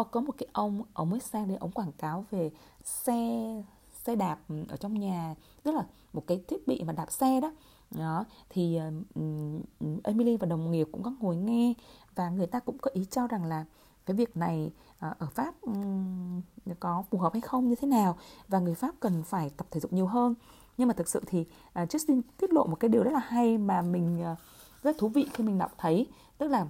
uh, 0.00 0.10
có 0.10 0.20
một 0.20 0.34
cái 0.38 0.46
ông 0.52 0.82
ông 0.92 1.10
mới 1.10 1.20
sang 1.20 1.48
đây 1.48 1.56
ông 1.56 1.70
quảng 1.70 1.92
cáo 1.92 2.24
về 2.30 2.50
xe 2.84 3.62
xe 4.04 4.16
đạp 4.16 4.38
ừ, 4.48 4.64
ở 4.68 4.76
trong 4.76 5.00
nhà. 5.00 5.34
Tức 5.62 5.74
là 5.74 5.84
một 6.12 6.26
cái 6.26 6.44
thiết 6.48 6.66
bị 6.66 6.82
mà 6.86 6.92
đạp 6.92 7.12
xe 7.12 7.40
đó. 7.40 7.52
Đó 7.90 8.24
thì 8.48 8.80
uh, 9.18 10.04
Emily 10.04 10.36
và 10.36 10.46
đồng 10.46 10.70
nghiệp 10.70 10.88
cũng 10.92 11.02
có 11.02 11.12
ngồi 11.20 11.36
nghe 11.36 11.74
và 12.14 12.30
người 12.30 12.46
ta 12.46 12.60
cũng 12.60 12.78
có 12.78 12.90
ý 12.94 13.04
cho 13.10 13.26
rằng 13.26 13.44
là 13.44 13.64
cái 14.06 14.16
việc 14.16 14.36
này 14.36 14.70
uh, 15.06 15.18
ở 15.18 15.26
Pháp 15.34 15.60
um, 15.60 16.40
có 16.80 17.04
phù 17.10 17.18
hợp 17.18 17.32
hay 17.32 17.40
không 17.40 17.68
như 17.68 17.74
thế 17.74 17.88
nào 17.88 18.16
và 18.48 18.58
người 18.58 18.74
Pháp 18.74 18.94
cần 19.00 19.22
phải 19.22 19.50
tập 19.56 19.66
thể 19.70 19.80
dục 19.80 19.92
nhiều 19.92 20.06
hơn. 20.06 20.34
Nhưng 20.78 20.88
mà 20.88 20.94
thực 20.94 21.08
sự 21.08 21.22
thì 21.26 21.40
uh, 21.40 21.74
Justin 21.74 22.20
tiết 22.36 22.52
lộ 22.52 22.66
một 22.66 22.76
cái 22.80 22.88
điều 22.88 23.02
rất 23.02 23.12
là 23.12 23.18
hay 23.18 23.58
mà 23.58 23.82
mình 23.82 24.24
uh, 24.32 24.38
rất 24.82 24.98
thú 24.98 25.08
vị 25.08 25.26
khi 25.32 25.44
mình 25.44 25.58
đọc 25.58 25.72
thấy. 25.78 26.06
Tức 26.38 26.48
là 26.48 26.66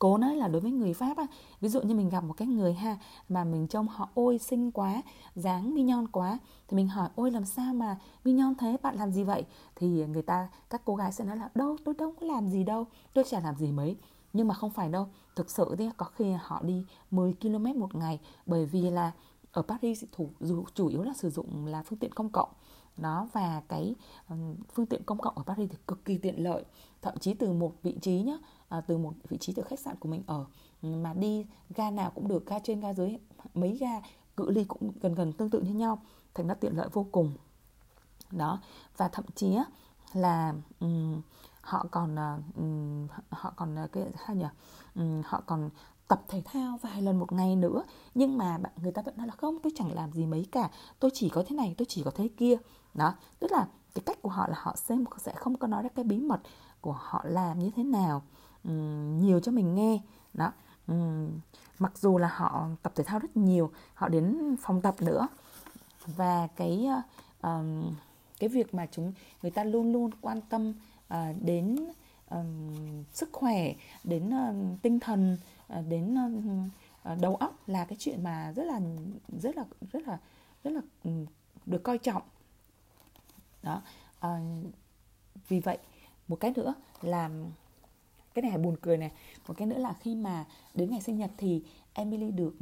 cố 0.00 0.18
nói 0.18 0.36
là 0.36 0.48
đối 0.48 0.60
với 0.60 0.70
người 0.70 0.94
pháp 0.94 1.16
á. 1.16 1.26
Ví 1.60 1.68
dụ 1.68 1.82
như 1.82 1.94
mình 1.94 2.08
gặp 2.08 2.24
một 2.24 2.34
cái 2.36 2.48
người 2.48 2.74
ha, 2.74 2.98
mà 3.28 3.44
mình 3.44 3.66
trông 3.66 3.88
họ 3.88 4.08
ôi 4.14 4.38
xinh 4.38 4.70
quá, 4.70 5.02
dáng 5.34 5.74
mignon 5.74 6.08
quá, 6.08 6.38
thì 6.68 6.76
mình 6.76 6.88
hỏi, 6.88 7.08
ôi, 7.14 7.30
làm 7.30 7.44
sao 7.44 7.74
mà 7.74 7.98
mignon 8.24 8.54
thế? 8.54 8.76
Bạn 8.82 8.96
làm 8.96 9.12
gì 9.12 9.22
vậy? 9.22 9.44
Thì 9.76 10.06
người 10.06 10.22
ta, 10.22 10.48
các 10.70 10.82
cô 10.84 10.96
gái 10.96 11.12
sẽ 11.12 11.24
nói 11.24 11.36
là, 11.36 11.48
đâu, 11.54 11.76
tôi 11.84 11.94
đâu 11.98 12.14
có 12.20 12.26
làm 12.26 12.48
gì 12.48 12.64
đâu, 12.64 12.86
tôi 13.14 13.24
chả 13.24 13.40
làm 13.40 13.56
gì 13.56 13.72
mấy. 13.72 13.96
Nhưng 14.32 14.48
mà 14.48 14.54
không 14.54 14.70
phải 14.70 14.88
đâu, 14.88 15.08
thực 15.36 15.50
sự 15.50 15.74
thì 15.78 15.88
có 15.96 16.06
khi 16.06 16.32
họ 16.40 16.62
đi 16.62 16.86
10 17.10 17.34
km 17.40 17.80
một 17.80 17.94
ngày, 17.94 18.20
bởi 18.46 18.66
vì 18.66 18.90
là 18.90 19.12
ở 19.52 19.62
Paris 19.62 20.04
thủ 20.12 20.30
chủ 20.74 20.86
yếu 20.86 21.02
là 21.02 21.12
sử 21.14 21.30
dụng 21.30 21.66
là 21.66 21.82
phương 21.82 21.98
tiện 21.98 22.12
công 22.12 22.30
cộng. 22.30 22.48
Đó, 22.96 23.28
và 23.32 23.62
cái 23.68 23.94
phương 24.74 24.86
tiện 24.86 25.02
công 25.04 25.18
cộng 25.18 25.34
ở 25.38 25.42
Paris 25.42 25.70
thì 25.70 25.76
cực 25.86 26.04
kỳ 26.04 26.18
tiện 26.18 26.44
lợi, 26.44 26.64
thậm 27.02 27.18
chí 27.18 27.34
từ 27.34 27.52
một 27.52 27.72
vị 27.82 27.96
trí 28.00 28.22
nhá 28.22 28.38
à, 28.70 28.80
từ 28.80 28.98
một 28.98 29.12
vị 29.28 29.38
trí 29.38 29.52
từ 29.52 29.62
khách 29.62 29.80
sạn 29.80 29.96
của 29.96 30.08
mình 30.08 30.22
ở. 30.26 30.44
Mà 30.82 31.14
đi 31.14 31.46
ga 31.76 31.90
nào 31.90 32.10
cũng 32.14 32.28
được 32.28 32.46
ga 32.46 32.58
trên 32.58 32.80
ga 32.80 32.92
dưới 32.92 33.18
mấy 33.54 33.76
ga 33.76 34.00
cự 34.36 34.50
ly 34.50 34.64
cũng 34.64 34.92
gần 35.00 35.14
gần 35.14 35.32
tương 35.32 35.50
tự 35.50 35.60
như 35.60 35.74
nhau. 35.74 36.02
Thành 36.34 36.48
ra 36.48 36.54
tiện 36.54 36.76
lợi 36.76 36.88
vô 36.92 37.06
cùng. 37.12 37.32
Đó. 38.30 38.60
Và 38.96 39.08
thậm 39.08 39.24
chí 39.34 39.56
là 40.12 40.54
um, 40.80 41.20
họ 41.60 41.86
còn 41.90 42.16
um, 42.56 43.08
họ 43.30 43.52
còn 43.56 43.78
à, 43.78 43.88
cái 43.92 44.04
sao 44.26 44.36
nhỉ? 44.36 44.46
Um, 44.94 45.22
họ 45.24 45.42
còn 45.46 45.70
tập 46.08 46.22
thể 46.28 46.42
thao 46.44 46.78
vài 46.82 47.02
lần 47.02 47.18
một 47.18 47.32
ngày 47.32 47.56
nữa. 47.56 47.84
Nhưng 48.14 48.38
mà 48.38 48.58
bạn 48.58 48.72
người 48.76 48.92
ta 48.92 49.02
vẫn 49.02 49.16
nói 49.16 49.26
là 49.26 49.34
không 49.36 49.58
tôi 49.62 49.72
chẳng 49.76 49.92
làm 49.94 50.12
gì 50.12 50.26
mấy 50.26 50.46
cả. 50.52 50.70
Tôi 50.98 51.10
chỉ 51.14 51.28
có 51.28 51.44
thế 51.46 51.56
này 51.56 51.74
tôi 51.78 51.86
chỉ 51.88 52.02
có 52.02 52.10
thế 52.14 52.28
kia. 52.36 52.56
Đó. 52.94 53.14
Tức 53.38 53.52
là 53.52 53.68
cái 53.94 54.02
cách 54.06 54.22
của 54.22 54.28
họ 54.28 54.48
là 54.48 54.56
họ 54.58 54.76
sẽ 54.76 54.96
sẽ 55.18 55.32
không 55.32 55.56
có 55.56 55.66
nói 55.66 55.82
ra 55.82 55.88
cái 55.94 56.04
bí 56.04 56.20
mật 56.20 56.40
của 56.80 56.92
họ 56.92 57.20
làm 57.24 57.58
như 57.58 57.70
thế 57.76 57.84
nào 57.84 58.22
um, 58.64 59.20
nhiều 59.20 59.40
cho 59.40 59.52
mình 59.52 59.74
nghe. 59.74 60.00
Đó 60.34 60.52
um, 60.86 61.40
mặc 61.78 61.98
dù 61.98 62.18
là 62.18 62.28
họ 62.28 62.68
tập 62.82 62.92
thể 62.96 63.04
thao 63.04 63.18
rất 63.18 63.36
nhiều 63.36 63.70
họ 63.94 64.08
đến 64.08 64.56
phòng 64.60 64.82
tập 64.82 64.94
nữa. 65.00 65.28
Và 66.06 66.46
cái 66.56 66.86
um, 67.42 67.94
cái 68.38 68.48
việc 68.48 68.74
mà 68.74 68.86
chúng 68.90 69.12
người 69.42 69.50
ta 69.50 69.64
luôn 69.64 69.92
luôn 69.92 70.10
quan 70.20 70.40
tâm 70.40 70.74
uh, 71.14 71.36
đến 71.42 71.76
um, 72.30 73.04
sức 73.12 73.28
khỏe 73.32 73.74
đến 74.04 74.28
uh, 74.28 74.82
tinh 74.82 75.00
thần 75.00 75.38
uh, 75.78 75.84
đến 75.88 76.16
uh, 77.12 77.20
đầu 77.20 77.36
óc 77.36 77.54
là 77.66 77.84
cái 77.84 77.96
chuyện 77.98 78.24
mà 78.24 78.52
rất 78.56 78.64
là 78.64 78.80
rất 79.42 79.56
là 79.56 79.64
rất 79.92 80.08
là 80.08 80.18
rất 80.64 80.70
là 80.70 80.80
um, 81.04 81.26
được 81.66 81.82
coi 81.82 81.98
trọng. 81.98 82.22
Đó 83.62 83.82
uh, 84.26 84.30
vì 85.48 85.60
vậy 85.60 85.78
một 86.28 86.36
cái 86.40 86.52
nữa 86.56 86.74
là 87.02 87.30
cái 88.34 88.42
này 88.42 88.58
buồn 88.58 88.76
cười 88.80 88.96
này. 88.96 89.10
Một 89.48 89.54
cái 89.56 89.66
nữa 89.66 89.78
là 89.78 89.92
khi 89.92 90.14
mà 90.14 90.44
đến 90.74 90.90
ngày 90.90 91.00
sinh 91.00 91.18
nhật 91.18 91.30
thì 91.36 91.62
Emily 91.92 92.30
được 92.30 92.54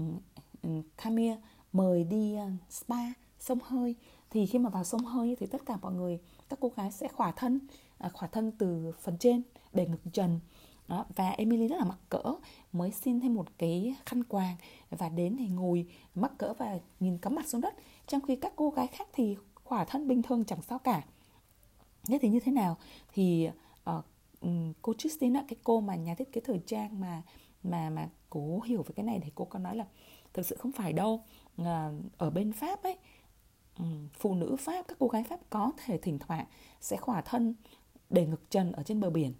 ừ, 0.62 0.68
Camille 0.96 1.36
mời 1.72 2.04
đi 2.04 2.34
ờ, 2.34 2.50
spa 2.70 3.12
sông 3.38 3.58
hơi. 3.62 3.94
Thì 4.30 4.46
khi 4.46 4.58
mà 4.58 4.70
vào 4.70 4.84
sông 4.84 5.04
hơi 5.04 5.36
thì 5.40 5.46
tất 5.46 5.66
cả 5.66 5.76
mọi 5.82 5.92
người 5.92 6.18
các 6.48 6.58
cô 6.62 6.72
gái 6.76 6.92
sẽ 6.92 7.08
khỏa 7.08 7.32
thân 7.32 7.60
à, 7.98 8.08
khỏa 8.08 8.28
thân 8.28 8.52
từ 8.58 8.92
phần 9.00 9.18
trên 9.18 9.42
để 9.72 9.86
ngực 9.86 10.12
trần. 10.12 10.40
Đó, 10.88 11.04
và 11.16 11.28
Emily 11.28 11.68
rất 11.68 11.76
là 11.76 11.84
mắc 11.84 11.98
cỡ 12.08 12.22
mới 12.72 12.90
xin 12.92 13.20
thêm 13.20 13.34
một 13.34 13.46
cái 13.58 13.96
khăn 14.06 14.24
quàng 14.24 14.56
và 14.90 15.08
đến 15.08 15.36
thì 15.38 15.48
ngồi 15.48 15.86
mắc 16.14 16.32
cỡ 16.38 16.52
và 16.58 16.78
nhìn 17.00 17.18
cắm 17.18 17.34
mặt 17.34 17.48
xuống 17.48 17.60
đất. 17.60 17.74
Trong 18.06 18.20
khi 18.20 18.36
các 18.36 18.52
cô 18.56 18.70
gái 18.70 18.86
khác 18.86 19.08
thì 19.12 19.36
khỏa 19.54 19.84
thân 19.84 20.08
bình 20.08 20.22
thường 20.22 20.44
chẳng 20.44 20.62
sao 20.62 20.78
cả. 20.78 21.02
Thế 22.08 22.18
thì 22.22 22.28
như 22.28 22.40
thế 22.40 22.52
nào? 22.52 22.76
Thì 23.14 23.48
uh, 23.90 24.04
Ừ, 24.40 24.48
cô 24.82 24.92
Christine 24.98 25.44
cái 25.48 25.56
cô 25.64 25.80
mà 25.80 25.96
nhà 25.96 26.14
thiết 26.14 26.32
kế 26.32 26.40
thời 26.40 26.60
trang 26.66 27.00
mà 27.00 27.22
mà 27.62 27.90
mà 27.90 28.08
cố 28.30 28.60
hiểu 28.60 28.82
về 28.82 28.92
cái 28.96 29.04
này 29.04 29.20
thì 29.24 29.32
cô 29.34 29.44
có 29.44 29.58
nói 29.58 29.76
là 29.76 29.86
thực 30.34 30.46
sự 30.46 30.56
không 30.56 30.72
phải 30.72 30.92
đâu. 30.92 31.24
À, 31.56 31.92
ở 32.18 32.30
bên 32.30 32.52
pháp 32.52 32.82
ấy 32.82 32.96
ừ, 33.78 33.84
phụ 34.12 34.34
nữ 34.34 34.56
pháp 34.58 34.88
các 34.88 34.98
cô 35.00 35.08
gái 35.08 35.24
pháp 35.24 35.40
có 35.50 35.72
thể 35.84 35.98
thỉnh 35.98 36.18
thoảng 36.18 36.46
sẽ 36.80 36.96
khỏa 36.96 37.20
thân 37.20 37.54
để 38.10 38.26
ngực 38.26 38.50
trần 38.50 38.72
ở 38.72 38.82
trên 38.82 39.00
bờ 39.00 39.10
biển. 39.10 39.32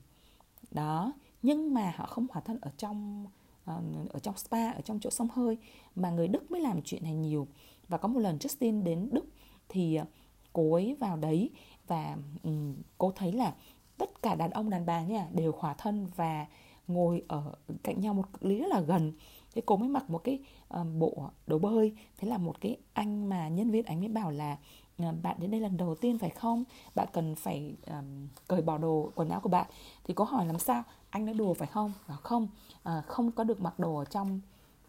Đó 0.70 1.12
nhưng 1.42 1.74
mà 1.74 1.92
họ 1.96 2.06
không 2.06 2.28
khỏa 2.28 2.42
thân 2.42 2.58
ở 2.60 2.70
trong 2.76 3.26
ờ, 3.64 3.82
ở 4.10 4.18
trong 4.18 4.36
spa 4.38 4.70
ở 4.70 4.80
trong 4.80 5.00
chỗ 5.00 5.10
sông 5.10 5.28
hơi 5.32 5.58
mà 5.94 6.10
người 6.10 6.28
đức 6.28 6.50
mới 6.50 6.60
làm 6.60 6.82
chuyện 6.82 7.02
này 7.02 7.14
nhiều. 7.14 7.46
Và 7.88 7.98
có 7.98 8.08
một 8.08 8.20
lần 8.20 8.38
Justin 8.38 8.82
đến 8.82 9.08
đức 9.12 9.26
thì 9.68 9.94
ờ, 9.94 10.04
cô 10.52 10.74
ấy 10.74 10.96
vào 11.00 11.16
đấy 11.16 11.50
và 11.86 12.16
um, 12.42 12.74
cô 12.98 13.12
thấy 13.16 13.32
là 13.32 13.54
tất 13.98 14.22
cả 14.22 14.34
đàn 14.34 14.50
ông 14.50 14.70
đàn 14.70 14.86
bà 14.86 15.02
nha 15.02 15.26
đều 15.32 15.52
khỏa 15.52 15.74
thân 15.74 16.06
và 16.16 16.46
ngồi 16.88 17.22
ở 17.28 17.52
cạnh 17.82 18.00
nhau 18.00 18.14
một 18.14 18.24
cự 18.32 18.48
lý 18.48 18.58
rất 18.58 18.68
là 18.68 18.80
gần. 18.80 19.12
Thế 19.54 19.62
cô 19.66 19.76
mới 19.76 19.88
mặc 19.88 20.10
một 20.10 20.24
cái 20.24 20.38
uh, 20.80 20.86
bộ 20.98 21.30
đồ 21.46 21.58
bơi. 21.58 21.94
Thế 22.18 22.28
là 22.28 22.38
một 22.38 22.60
cái 22.60 22.76
anh 22.92 23.28
mà 23.28 23.48
nhân 23.48 23.70
viên 23.70 23.84
anh 23.84 24.00
mới 24.00 24.08
bảo 24.08 24.30
là 24.30 24.56
uh, 25.02 25.14
bạn 25.22 25.36
đến 25.38 25.50
đây 25.50 25.60
lần 25.60 25.76
đầu 25.76 25.94
tiên 25.94 26.18
phải 26.18 26.30
không? 26.30 26.64
Bạn 26.94 27.08
cần 27.12 27.34
phải 27.34 27.74
um, 27.86 28.28
cởi 28.48 28.62
bỏ 28.62 28.78
đồ 28.78 29.10
quần 29.14 29.28
áo 29.28 29.40
của 29.40 29.48
bạn. 29.48 29.66
Thì 30.04 30.14
có 30.14 30.24
hỏi 30.24 30.46
làm 30.46 30.58
sao? 30.58 30.82
Anh 31.10 31.26
nói 31.26 31.34
đùa 31.34 31.54
phải 31.54 31.68
không? 31.68 31.92
Bảo 32.08 32.18
không 32.22 32.48
uh, 32.88 33.04
không 33.06 33.32
có 33.32 33.44
được 33.44 33.60
mặc 33.60 33.78
đồ 33.78 33.96
ở 33.96 34.04
trong 34.04 34.40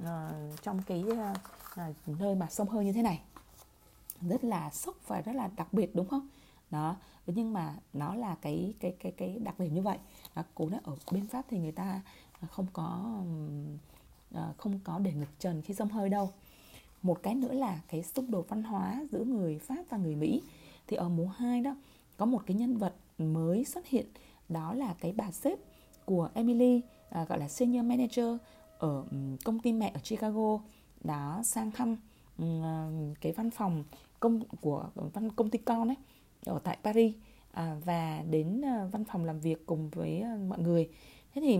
uh, 0.03 0.07
trong 0.61 0.81
cái 0.81 1.03
uh, 1.03 1.37
uh, 1.89 2.19
nơi 2.19 2.35
mà 2.35 2.47
sông 2.49 2.67
hơi 2.67 2.85
như 2.85 2.93
thế 2.93 3.01
này. 3.01 3.21
Rất 4.21 4.43
là 4.43 4.69
sốc 4.69 4.95
và 5.07 5.21
rất 5.21 5.35
là 5.35 5.49
đặc 5.55 5.73
biệt 5.73 5.95
đúng 5.95 6.07
không? 6.07 6.27
Đó 6.71 6.95
nhưng 7.35 7.53
mà 7.53 7.75
nó 7.93 8.15
là 8.15 8.35
cái 8.41 8.73
cái 8.79 8.95
cái 8.99 9.11
cái 9.11 9.39
đặc 9.39 9.59
điểm 9.59 9.73
như 9.73 9.81
vậy. 9.81 9.97
Đó, 10.35 10.43
cố 10.55 10.69
nói 10.69 10.79
ở 10.83 10.95
bên 11.11 11.27
pháp 11.27 11.45
thì 11.49 11.59
người 11.59 11.71
ta 11.71 12.01
à, 12.39 12.47
không 12.51 12.65
có 12.73 13.15
à, 14.33 14.53
không 14.57 14.79
có 14.83 14.99
để 14.99 15.13
ngực 15.13 15.39
trần 15.39 15.61
khi 15.61 15.73
xông 15.73 15.89
hơi 15.89 16.09
đâu. 16.09 16.29
Một 17.01 17.23
cái 17.23 17.35
nữa 17.35 17.53
là 17.53 17.81
cái 17.87 18.03
xung 18.03 18.31
đột 18.31 18.45
văn 18.49 18.63
hóa 18.63 19.05
giữa 19.11 19.23
người 19.23 19.59
pháp 19.59 19.83
và 19.89 19.97
người 19.97 20.15
mỹ. 20.15 20.41
Thì 20.87 20.97
ở 20.97 21.09
mùa 21.09 21.27
2 21.27 21.61
đó 21.61 21.75
có 22.17 22.25
một 22.25 22.41
cái 22.45 22.57
nhân 22.57 22.77
vật 22.77 22.93
mới 23.17 23.65
xuất 23.65 23.87
hiện 23.87 24.05
đó 24.49 24.73
là 24.73 24.95
cái 24.99 25.11
bà 25.11 25.31
sếp 25.31 25.59
của 26.05 26.29
Emily 26.33 26.81
à, 27.09 27.25
gọi 27.25 27.39
là 27.39 27.47
senior 27.47 27.85
manager 27.85 28.35
ở 28.77 29.03
công 29.43 29.59
ty 29.59 29.73
mẹ 29.73 29.91
ở 29.93 29.99
Chicago. 29.99 30.59
Đã 31.03 31.41
sang 31.43 31.71
thăm 31.71 31.95
um, 32.37 33.13
cái 33.21 33.31
văn 33.31 33.51
phòng 33.51 33.83
công 34.19 34.43
của 34.61 34.89
văn 34.95 35.29
công 35.31 35.49
ty 35.49 35.59
con 35.59 35.87
ấy 35.87 35.97
ở 36.45 36.59
tại 36.63 36.77
Paris 36.83 37.15
à, 37.51 37.75
và 37.85 38.23
đến 38.29 38.61
à, 38.65 38.85
văn 38.91 39.03
phòng 39.05 39.25
làm 39.25 39.39
việc 39.39 39.65
cùng 39.65 39.89
với 39.89 40.21
à, 40.21 40.37
mọi 40.47 40.59
người. 40.59 40.89
Thế 41.33 41.41
thì 41.41 41.59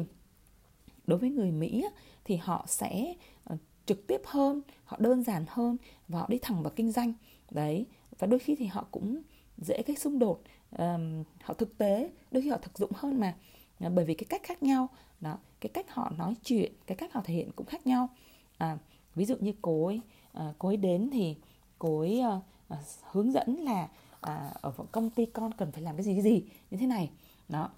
đối 1.08 1.20
với 1.20 1.30
người 1.30 1.52
Mỹ 1.52 1.86
thì 2.24 2.36
họ 2.36 2.66
sẽ 2.68 3.14
à, 3.44 3.56
trực 3.86 4.08
tiếp 4.08 4.22
hơn 4.26 4.62
họ 4.86 4.98
đơn 5.00 5.24
giản 5.24 5.46
hơn 5.48 5.78
và 6.08 6.20
họ 6.20 6.26
đi 6.30 6.40
thẳng 6.42 6.64
vào 6.64 6.74
kinh 6.76 6.92
doanh. 6.92 7.14
Đấy 7.52 7.86
và 8.20 8.28
đôi 8.28 8.40
khi 8.40 8.56
thì 8.56 8.66
họ 8.66 8.88
cũng 8.92 9.22
dễ 9.58 9.82
cái 9.82 9.96
xung 9.96 10.20
đột 10.20 10.42
um, 10.78 11.24
họ 11.44 11.54
thực 11.54 11.78
tế 11.78 12.12
đôi 12.32 12.44
khi 12.44 12.50
họ 12.50 12.58
thực 12.58 12.78
dụng 12.78 12.92
hơn 12.96 13.20
mà 13.20 13.36
à, 13.80 13.90
bởi 13.90 14.06
vì 14.06 14.14
cái 14.14 14.26
cách 14.30 14.42
khác 14.44 14.64
nhau. 14.64 14.88
Đó 15.22 15.38
cái 15.60 15.70
cách 15.74 15.86
họ 15.90 16.12
nói 16.18 16.36
chuyện 16.44 16.72
cái 16.88 16.98
cách 16.98 17.14
họ 17.14 17.22
thể 17.26 17.34
hiện 17.34 17.52
cũng 17.56 17.66
khác 17.68 17.88
nhau. 17.88 18.10
À, 18.58 18.78
ví 19.16 19.26
dụ 19.26 19.36
như 19.40 19.54
cô 19.62 19.86
ấy 19.86 20.02
à, 20.34 20.54
cô 20.60 20.70
ấy 20.70 20.78
đến 20.78 21.10
thì 21.14 21.36
cô 21.80 22.00
ấy 22.00 22.20
à, 22.20 22.40
à, 22.70 22.78
hướng 23.12 23.32
dẫn 23.32 23.56
là 23.56 23.90
à, 24.22 24.52
ở 24.62 24.74
công 24.92 25.10
ty 25.10 25.26
con 25.26 25.52
cần 25.52 25.72
phải 25.72 25.82
làm 25.82 25.96
cái 25.96 26.04
gì 26.04 26.14
cái 26.14 26.22
gì 26.22 26.44
như 26.72 26.78
thế 26.78 26.88
này 26.88 27.12
đó 27.50 27.70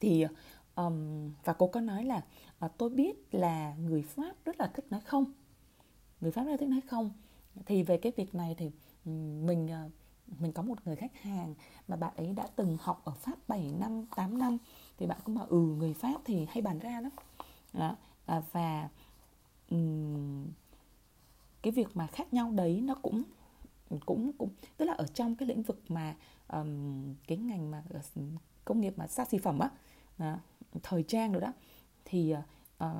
thì 0.00 0.26
um, 0.74 1.30
và 1.44 1.52
cô 1.52 1.66
có 1.66 1.80
nói 1.80 2.04
là 2.04 2.22
à, 2.58 2.68
tôi 2.68 2.90
biết 2.90 3.34
là 3.34 3.74
người 3.74 4.02
pháp 4.02 4.32
rất 4.44 4.60
là 4.60 4.66
thích 4.66 4.86
nói 4.90 5.00
không 5.00 5.24
người 6.20 6.32
pháp 6.32 6.42
rất 6.42 6.50
là 6.50 6.56
thích 6.56 6.68
nói 6.68 6.80
không 6.80 7.10
thì 7.66 7.82
về 7.82 7.96
cái 7.96 8.12
việc 8.16 8.34
này 8.34 8.54
thì 8.58 8.70
mình 9.44 9.70
à, 9.70 9.88
mình 10.38 10.52
có 10.52 10.62
một 10.62 10.78
người 10.84 10.96
khách 10.96 11.22
hàng 11.22 11.54
mà 11.88 11.96
bạn 11.96 12.12
ấy 12.16 12.32
đã 12.32 12.46
từng 12.56 12.76
học 12.80 13.00
ở 13.04 13.12
Pháp 13.12 13.48
7 13.48 13.72
năm, 13.80 14.06
8 14.16 14.38
năm 14.38 14.58
thì 14.98 15.06
bạn 15.06 15.18
cũng 15.24 15.34
bảo 15.34 15.46
ừ 15.46 15.58
người 15.58 15.94
Pháp 15.94 16.20
thì 16.24 16.46
hay 16.50 16.62
bàn 16.62 16.78
ra 16.78 17.00
lắm. 17.00 17.12
Đó. 17.72 17.96
À, 18.26 18.42
và 18.52 18.88
um, 19.70 20.46
cái 21.62 21.70
việc 21.72 21.88
mà 21.94 22.06
khác 22.06 22.34
nhau 22.34 22.50
đấy 22.50 22.80
nó 22.84 22.94
cũng 22.94 23.22
cũng 24.06 24.32
cũng 24.38 24.50
tức 24.76 24.84
là 24.84 24.92
ở 24.92 25.06
trong 25.14 25.34
cái 25.34 25.48
lĩnh 25.48 25.62
vực 25.62 25.82
mà 25.88 26.16
um, 26.48 27.14
cái 27.26 27.38
ngành 27.38 27.70
mà 27.70 27.82
ờ, 27.90 28.00
công 28.64 28.80
nghiệp 28.80 28.94
mà 28.96 29.06
xa 29.06 29.24
xỉ 29.24 29.38
phẩm 29.38 29.58
á 29.58 29.70
à, 30.18 30.40
thời 30.82 31.02
trang 31.02 31.32
rồi 31.32 31.40
đó 31.40 31.52
thì 32.04 32.34
uh, 32.84 32.90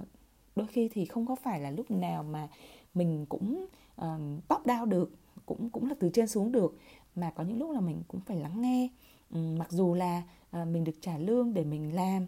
đôi 0.57 0.67
khi 0.67 0.89
thì 0.89 1.05
không 1.05 1.27
có 1.27 1.37
phải 1.37 1.61
là 1.61 1.71
lúc 1.71 1.91
nào 1.91 2.23
mà 2.23 2.49
mình 2.95 3.27
cũng 3.29 3.67
um, 3.97 4.41
top 4.49 4.67
down 4.67 4.85
được 4.85 5.11
cũng 5.47 5.71
cũng 5.71 5.89
là 5.89 5.95
từ 6.01 6.11
trên 6.13 6.29
xuống 6.29 6.53
được 6.53 6.79
mà 7.15 7.31
có 7.31 7.45
những 7.45 7.59
lúc 7.59 7.71
là 7.71 7.81
mình 7.81 8.03
cũng 8.09 8.21
phải 8.21 8.37
lắng 8.37 8.61
nghe. 8.61 8.89
Um, 9.31 9.59
mặc 9.59 9.71
dù 9.71 9.95
là 9.95 10.23
uh, 10.63 10.69
mình 10.69 10.85
được 10.85 10.97
trả 11.01 11.19
lương 11.19 11.55
để 11.55 11.65
mình 11.65 11.95
làm 11.95 12.27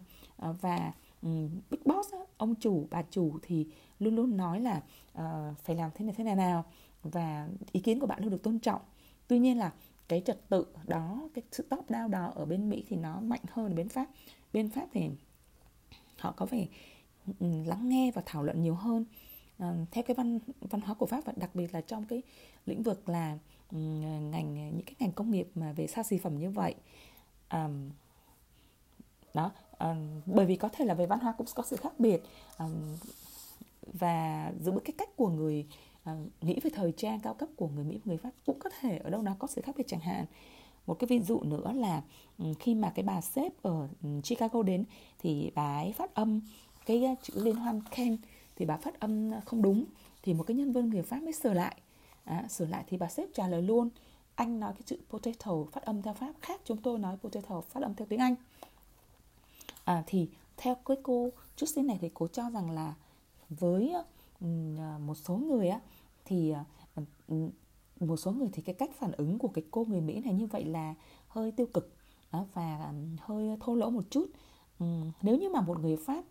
uh, 0.49 0.61
và 0.61 0.93
um, 1.21 1.49
big 1.69 1.79
boss 1.85 2.13
á, 2.13 2.19
ông 2.37 2.55
chủ 2.55 2.87
bà 2.91 3.03
chủ 3.09 3.33
thì 3.41 3.67
luôn 3.99 4.15
luôn 4.15 4.37
nói 4.37 4.59
là 4.59 4.81
uh, 5.17 5.57
phải 5.63 5.75
làm 5.75 5.91
thế 5.95 6.05
này 6.05 6.15
thế 6.17 6.23
này 6.23 6.35
nào 6.35 6.65
và 7.11 7.47
ý 7.71 7.79
kiến 7.79 7.99
của 7.99 8.07
bạn 8.07 8.21
luôn 8.21 8.31
được 8.31 8.43
tôn 8.43 8.59
trọng. 8.59 8.81
Tuy 9.27 9.39
nhiên 9.39 9.57
là 9.57 9.73
cái 10.07 10.21
trật 10.25 10.49
tự 10.49 10.65
đó 10.87 11.29
cái 11.33 11.43
sự 11.51 11.65
top 11.69 11.91
down 11.91 12.09
đó 12.09 12.31
ở 12.35 12.45
bên 12.45 12.69
mỹ 12.69 12.83
thì 12.89 12.95
nó 12.95 13.19
mạnh 13.19 13.41
hơn 13.51 13.71
ở 13.71 13.75
bên 13.75 13.89
pháp. 13.89 14.05
Bên 14.53 14.69
pháp 14.69 14.87
thì 14.93 15.09
họ 16.17 16.31
có 16.31 16.45
vẻ 16.45 16.67
ừ, 17.39 17.47
lắng 17.65 17.89
nghe 17.89 18.11
và 18.11 18.21
thảo 18.25 18.43
luận 18.43 18.61
nhiều 18.61 18.75
hơn. 18.75 19.05
À, 19.57 19.73
theo 19.91 20.03
cái 20.03 20.15
văn 20.15 20.39
văn 20.59 20.81
hóa 20.81 20.93
của 20.93 21.05
pháp 21.05 21.25
và 21.25 21.33
đặc 21.35 21.55
biệt 21.55 21.73
là 21.73 21.81
trong 21.81 22.05
cái 22.05 22.21
lĩnh 22.65 22.83
vực 22.83 23.09
là 23.09 23.37
ừ, 23.71 23.77
ngành 24.31 24.53
những 24.55 24.85
cái 24.85 24.95
ngành 24.99 25.11
công 25.11 25.31
nghiệp 25.31 25.47
mà 25.55 25.71
về 25.71 25.87
xa 25.87 26.03
xỉ 26.03 26.17
phẩm 26.17 26.39
như 26.39 26.49
vậy. 26.49 26.75
À, 27.47 27.69
đó 29.33 29.51
à, 29.77 29.95
bởi 30.25 30.45
vì 30.45 30.55
có 30.55 30.69
thể 30.69 30.85
là 30.85 30.93
về 30.93 31.05
văn 31.05 31.19
hóa 31.19 31.33
cũng 31.37 31.47
có 31.55 31.63
sự 31.63 31.75
khác 31.75 31.99
biệt. 31.99 32.23
À, 32.57 32.65
và 33.93 34.51
giữa 34.59 34.79
cái 34.85 34.93
cách 34.97 35.09
của 35.15 35.29
người 35.29 35.65
Ờ, 36.05 36.15
nghĩ 36.41 36.59
về 36.63 36.69
thời 36.73 36.91
trang 36.91 37.19
cao 37.19 37.33
cấp 37.33 37.49
của 37.55 37.67
người 37.67 37.83
Mỹ 37.83 37.97
và 37.97 38.01
người 38.05 38.17
Pháp 38.17 38.31
cũng 38.45 38.59
có 38.59 38.69
thể 38.79 38.97
ở 38.97 39.09
đâu 39.09 39.21
đó 39.21 39.35
có 39.39 39.47
sự 39.47 39.61
khác 39.61 39.75
biệt 39.77 39.83
chẳng 39.87 39.99
hạn. 39.99 40.25
Một 40.87 40.93
cái 40.93 41.07
ví 41.07 41.19
dụ 41.19 41.39
nữa 41.43 41.71
là 41.75 42.01
ừ, 42.37 42.45
khi 42.59 42.75
mà 42.75 42.89
cái 42.95 43.03
bà 43.03 43.21
sếp 43.21 43.63
ở 43.63 43.87
ừ, 44.03 44.09
Chicago 44.23 44.63
đến 44.63 44.85
thì 45.19 45.51
bà 45.55 45.77
ấy 45.77 45.91
phát 45.91 46.13
âm 46.13 46.41
cái 46.85 47.03
ờ, 47.03 47.15
chữ 47.21 47.33
liên 47.35 47.55
hoan 47.55 47.81
Ken 47.91 48.17
thì 48.55 48.65
bà 48.65 48.77
phát 48.77 48.99
âm 48.99 49.31
ờ, 49.31 49.41
không 49.45 49.61
đúng 49.61 49.85
thì 50.23 50.33
một 50.33 50.43
cái 50.43 50.57
nhân 50.57 50.71
viên 50.71 50.89
người 50.89 51.01
Pháp 51.01 51.23
mới 51.23 51.33
sửa 51.33 51.53
lại. 51.53 51.75
À, 52.23 52.45
sửa 52.49 52.65
lại 52.65 52.83
thì 52.87 52.97
bà 52.97 53.07
sếp 53.07 53.29
trả 53.33 53.47
lời 53.47 53.61
luôn 53.61 53.89
anh 54.35 54.59
nói 54.59 54.73
cái 54.73 54.81
chữ 54.85 54.97
potato 55.09 55.51
phát 55.71 55.85
âm 55.85 56.01
theo 56.01 56.13
Pháp 56.13 56.33
khác 56.41 56.61
chúng 56.65 56.77
tôi 56.77 56.99
nói 56.99 57.17
potato 57.17 57.61
phát 57.61 57.83
âm 57.83 57.95
theo 57.95 58.07
tiếng 58.09 58.19
Anh. 58.19 58.35
À, 59.83 60.03
thì 60.07 60.29
theo 60.57 60.75
cái 60.75 60.97
cô 61.03 61.29
xíu 61.57 61.83
này 61.83 61.97
thì 62.01 62.09
cô 62.13 62.27
cho 62.27 62.49
rằng 62.49 62.71
là 62.71 62.93
với 63.49 63.93
À, 64.41 64.97
một 65.05 65.15
số 65.15 65.35
người 65.35 65.67
á 65.67 65.79
thì 66.25 66.51
à, 66.51 66.65
một 67.99 68.17
số 68.17 68.31
người 68.31 68.49
thì 68.53 68.61
cái 68.61 68.75
cách 68.75 68.89
phản 68.93 69.11
ứng 69.11 69.39
của 69.39 69.47
cái 69.47 69.63
cô 69.71 69.85
người 69.85 70.01
Mỹ 70.01 70.19
này 70.19 70.33
như 70.33 70.45
vậy 70.45 70.65
là 70.65 70.93
hơi 71.27 71.51
tiêu 71.51 71.67
cực 71.73 71.95
và 72.29 72.77
à, 72.77 72.93
hơi 73.19 73.57
thô 73.59 73.75
lỗ 73.75 73.89
một 73.89 74.03
chút. 74.09 74.31
Nếu 75.21 75.37
như 75.37 75.49
mà 75.49 75.61
một 75.61 75.79
người 75.79 75.97
Pháp 75.97 76.23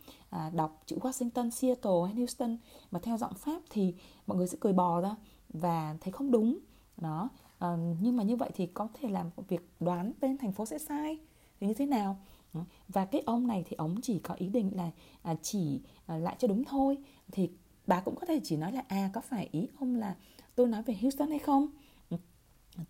đọc 0.53 0.83
chữ 0.87 0.99
Washington, 1.01 1.51
Seattle 1.51 2.07
hay 2.07 2.15
Houston 2.15 2.57
mà 2.91 3.01
theo 3.03 3.19
giọng 3.19 3.35
Pháp 3.35 3.63
thì 3.71 3.95
mọi 4.27 4.39
người 4.39 4.47
sẽ 4.47 4.59
cười 4.61 4.73
bò 4.73 5.01
ra 5.01 5.17
và 5.49 5.97
thấy 6.01 6.13
không 6.13 6.31
đúng 6.31 6.59
đó. 6.97 7.29
Ờ, 7.59 7.79
nhưng 8.01 8.17
mà 8.17 8.23
như 8.23 8.37
vậy 8.37 8.51
thì 8.55 8.67
có 8.67 8.89
thể 8.95 9.09
làm 9.09 9.31
việc 9.49 9.69
đoán 9.81 10.13
tên 10.21 10.39
thành 10.39 10.53
phố 10.53 10.67
sẽ 10.67 10.79
sai 10.79 11.19
thì 11.61 11.67
như 11.67 11.75
thế 11.75 11.87
nào? 11.87 12.17
Và 12.89 13.05
cái 13.05 13.23
ông 13.27 13.47
này 13.47 13.65
thì 13.69 13.77
ông 13.77 14.01
chỉ 14.03 14.19
có 14.19 14.35
ý 14.35 14.49
định 14.49 14.71
là 14.75 14.91
chỉ 15.43 15.81
lại 16.07 16.37
cho 16.39 16.49
đúng 16.49 16.65
thôi 16.65 16.99
thì 17.33 17.51
bà 17.87 18.00
cũng 18.00 18.17
có 18.17 18.26
thể 18.26 18.41
chỉ 18.45 18.57
nói 18.57 18.73
là 18.73 18.85
à 18.88 19.11
có 19.12 19.21
phải 19.21 19.49
ý 19.53 19.69
ông 19.79 19.97
là 19.97 20.17
tôi 20.55 20.69
nói 20.69 20.83
về 20.83 20.95
Houston 21.03 21.31
hay 21.31 21.38
không? 21.38 21.69
Ừ. 22.11 22.17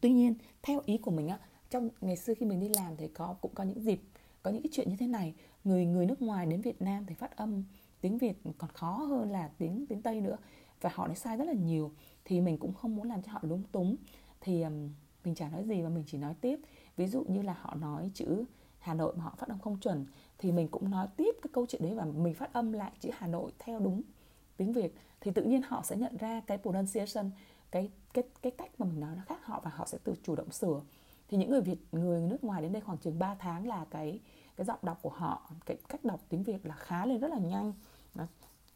Tuy 0.01 0.13
nhiên 0.13 0.35
theo 0.63 0.83
ý 0.87 0.99
của 0.99 1.11
mình 1.11 1.29
á 1.29 1.39
trong 1.71 1.89
ngày 2.01 2.17
xưa 2.17 2.35
khi 2.35 2.47
mình 2.47 2.61
đi 2.61 2.69
làm 2.69 2.97
thì 2.97 3.09
có 3.09 3.37
cũng 3.41 3.55
có 3.55 3.65
những 3.65 3.81
dịp 3.81 4.01
có 4.43 4.51
những 4.51 4.63
cái 4.63 4.71
chuyện 4.73 4.89
như 4.89 4.97
thế 4.97 5.07
này. 5.07 5.35
Người 5.65 5.87
người 5.87 6.07
nước 6.07 6.23
ngoài 6.23 6.47
đến 6.47 6.61
Việt 6.61 6.83
Nam 6.83 7.05
thì 7.07 7.15
phát 7.15 7.37
âm 7.37 7.65
tiếng 8.01 8.19
Việt 8.19 8.35
còn 8.59 8.71
khó 8.71 8.91
hơn 8.91 9.31
là 9.31 9.51
tiếng 9.59 9.87
tiếng 9.87 10.03
Tây 10.03 10.21
nữa 10.21 10.37
và 10.81 10.91
họ 10.95 11.07
nói 11.07 11.17
sai 11.17 11.37
rất 11.37 11.45
là 11.45 11.53
nhiều. 11.53 11.93
Thì 12.25 12.41
mình 12.41 12.59
cũng 12.59 12.75
không 12.75 12.97
muốn 12.97 13.09
làm 13.09 13.23
cho 13.23 13.33
họ 13.33 13.41
lúng 13.43 13.63
túng. 13.73 13.97
Thì 14.41 14.63
um, 14.63 14.91
mình 15.25 15.35
chả 15.35 15.49
nói 15.49 15.65
gì 15.65 15.83
mà 15.83 15.89
mình 15.89 16.05
chỉ 16.07 16.19
nói 16.19 16.35
tiếp. 16.41 16.61
Ví 16.97 17.07
dụ 17.07 17.25
như 17.29 17.43
là 17.43 17.57
họ 17.61 17.75
nói 17.75 18.11
chữ 18.15 18.45
Hà 18.79 18.95
Nội 18.95 19.15
mà 19.17 19.25
họ 19.25 19.35
phát 19.39 19.49
âm 19.49 19.59
không 19.59 19.79
chuẩn 19.81 20.07
thì 20.39 20.53
mình 20.53 20.69
cũng 20.69 20.91
nói 20.91 21.07
tiếp 21.17 21.35
cái 21.43 21.51
câu 21.53 21.67
chuyện 21.69 21.83
đấy 21.83 21.95
và 21.95 22.05
mình 22.05 22.35
phát 22.35 22.53
âm 22.53 22.73
lại 22.73 22.93
chữ 23.01 23.11
Hà 23.13 23.27
Nội 23.27 23.53
theo 23.59 23.81
đúng 23.81 24.03
tiếng 24.57 24.73
Việt 24.73 24.95
thì 25.21 25.31
tự 25.31 25.43
nhiên 25.43 25.63
họ 25.63 25.83
sẽ 25.83 25.97
nhận 25.97 26.17
ra 26.17 26.41
cái 26.47 26.59
pronunciation 26.59 27.31
cái 27.71 27.91
cái 28.15 28.25
cái 28.43 28.53
cách 28.53 28.71
mà 28.79 28.87
mình 28.87 29.01
nói 29.01 29.17
nó 29.17 29.23
khác 29.27 29.45
họ 29.45 29.61
và 29.65 29.71
họ 29.75 29.87
sẽ 29.87 29.99
tự 30.05 30.15
chủ 30.23 30.37
động 30.37 30.51
sửa. 30.51 30.81
Thì 31.29 31.37
những 31.37 31.51
người 31.51 31.61
Việt 31.61 31.79
người 31.93 32.21
nước 32.21 32.45
ngoài 32.45 32.63
đến 32.63 32.73
đây 32.73 32.83
khoảng 32.83 32.99
chừng 32.99 33.19
3 33.19 33.35
tháng 33.35 33.67
là 33.67 33.87
cái 33.91 34.21
cái 34.57 34.65
giọng 34.65 34.79
đọc 34.83 34.99
của 35.03 35.11
họ 35.11 35.51
cái 35.67 35.77
cách 35.89 36.05
đọc 36.05 36.21
tiếng 36.29 36.43
Việt 36.43 36.67
là 36.67 36.75
khá 36.75 37.07
lên 37.07 37.21
rất 37.21 37.29
là 37.29 37.39
nhanh. 37.39 37.73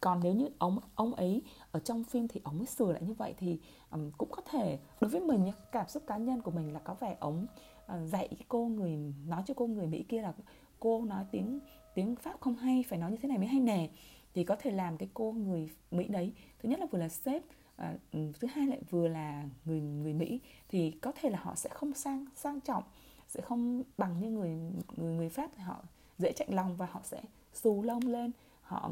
Còn 0.00 0.20
nếu 0.22 0.34
như 0.34 0.48
ông 0.58 0.78
ông 0.94 1.14
ấy 1.14 1.42
ở 1.72 1.80
trong 1.80 2.04
phim 2.04 2.28
thì 2.28 2.40
ông 2.44 2.58
ấy 2.58 2.66
sửa 2.66 2.92
lại 2.92 3.02
như 3.02 3.14
vậy 3.14 3.34
thì 3.38 3.60
um, 3.90 4.10
cũng 4.18 4.28
có 4.30 4.42
thể 4.50 4.78
đối 5.00 5.10
với 5.10 5.20
mình 5.20 5.52
cảm 5.72 5.88
xúc 5.88 6.02
cá 6.06 6.16
nhân 6.16 6.42
của 6.42 6.50
mình 6.50 6.72
là 6.72 6.80
có 6.80 6.94
vẻ 6.94 7.16
ông 7.20 7.46
uh, 7.84 8.08
dạy 8.08 8.28
cô 8.48 8.66
người 8.66 8.98
nói 9.26 9.42
cho 9.46 9.54
cô 9.54 9.66
người 9.66 9.86
Mỹ 9.86 10.04
kia 10.08 10.22
là 10.22 10.32
cô 10.80 11.04
nói 11.04 11.24
tiếng 11.30 11.60
tiếng 11.94 12.16
Pháp 12.16 12.40
không 12.40 12.56
hay 12.56 12.84
phải 12.88 12.98
nói 12.98 13.10
như 13.10 13.16
thế 13.22 13.28
này 13.28 13.38
mới 13.38 13.46
hay 13.46 13.60
nè 13.60 13.90
thì 14.38 14.44
có 14.44 14.56
thể 14.56 14.70
làm 14.70 14.96
cái 14.96 15.08
cô 15.14 15.32
người 15.32 15.70
Mỹ 15.90 16.08
đấy. 16.08 16.32
Thứ 16.58 16.68
nhất 16.68 16.80
là 16.80 16.86
vừa 16.90 16.98
là 16.98 17.08
sếp 17.08 17.42
à, 17.76 17.94
ừ, 18.12 18.32
thứ 18.40 18.48
hai 18.52 18.66
lại 18.66 18.80
vừa 18.90 19.08
là 19.08 19.44
người 19.64 19.80
người 19.80 20.12
Mỹ. 20.12 20.40
Thì 20.68 20.90
có 20.90 21.12
thể 21.20 21.30
là 21.30 21.38
họ 21.42 21.54
sẽ 21.54 21.70
không 21.70 21.94
sang 21.94 22.26
sang 22.34 22.60
trọng 22.60 22.82
sẽ 23.28 23.40
không 23.40 23.82
bằng 23.96 24.20
như 24.20 24.30
người 24.30 24.50
người 24.96 25.14
người 25.14 25.28
Pháp. 25.28 25.50
Thì 25.56 25.62
họ 25.62 25.82
dễ 26.18 26.32
chạy 26.32 26.48
lòng 26.50 26.76
và 26.76 26.86
họ 26.90 27.00
sẽ 27.04 27.22
xù 27.54 27.82
lông 27.82 28.06
lên. 28.06 28.30
Họ 28.62 28.90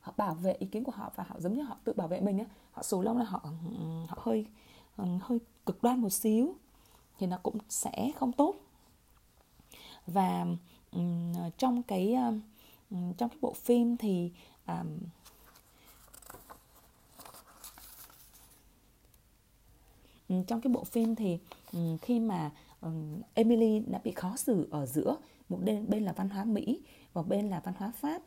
họ 0.00 0.12
bảo 0.16 0.34
vệ 0.34 0.52
ý 0.52 0.66
kiến 0.66 0.84
của 0.84 0.92
họ 0.92 1.12
và 1.16 1.24
họ 1.28 1.40
giống 1.40 1.54
như 1.54 1.62
họ 1.62 1.76
tự 1.84 1.92
bảo 1.92 2.08
vệ 2.08 2.20
mình 2.20 2.38
á. 2.38 2.44
Họ 2.72 2.82
xù 2.82 3.02
lông 3.02 3.18
là 3.18 3.24
họ 3.24 3.52
họ 4.08 4.18
hơi 4.20 4.46
ừ, 4.96 5.04
hơi 5.20 5.38
cực 5.66 5.82
đoan 5.82 6.00
một 6.00 6.10
xíu 6.10 6.54
thì 7.18 7.26
nó 7.26 7.38
cũng 7.42 7.58
sẽ 7.68 8.12
không 8.16 8.32
tốt. 8.32 8.54
Và 10.06 10.46
um, 10.92 11.32
trong 11.58 11.82
cái 11.82 12.16
uh, 12.28 12.34
trong 12.90 13.30
cái 13.30 13.38
bộ 13.40 13.52
phim 13.52 13.96
thì 13.96 14.32
um, 14.66 14.98
trong 20.46 20.60
cái 20.60 20.72
bộ 20.72 20.84
phim 20.84 21.14
thì 21.14 21.38
um, 21.72 21.98
khi 21.98 22.20
mà 22.20 22.50
um, 22.80 23.20
Emily 23.34 23.80
đã 23.80 24.00
bị 24.04 24.12
khó 24.12 24.36
xử 24.36 24.68
ở 24.70 24.86
giữa 24.86 25.16
một 25.48 25.58
bên 25.64 25.86
bên 25.88 26.04
là 26.04 26.12
văn 26.12 26.28
hóa 26.28 26.44
Mỹ 26.44 26.80
và 27.12 27.22
bên 27.22 27.50
là 27.50 27.60
văn 27.64 27.74
hóa 27.78 27.92
Pháp. 28.00 28.22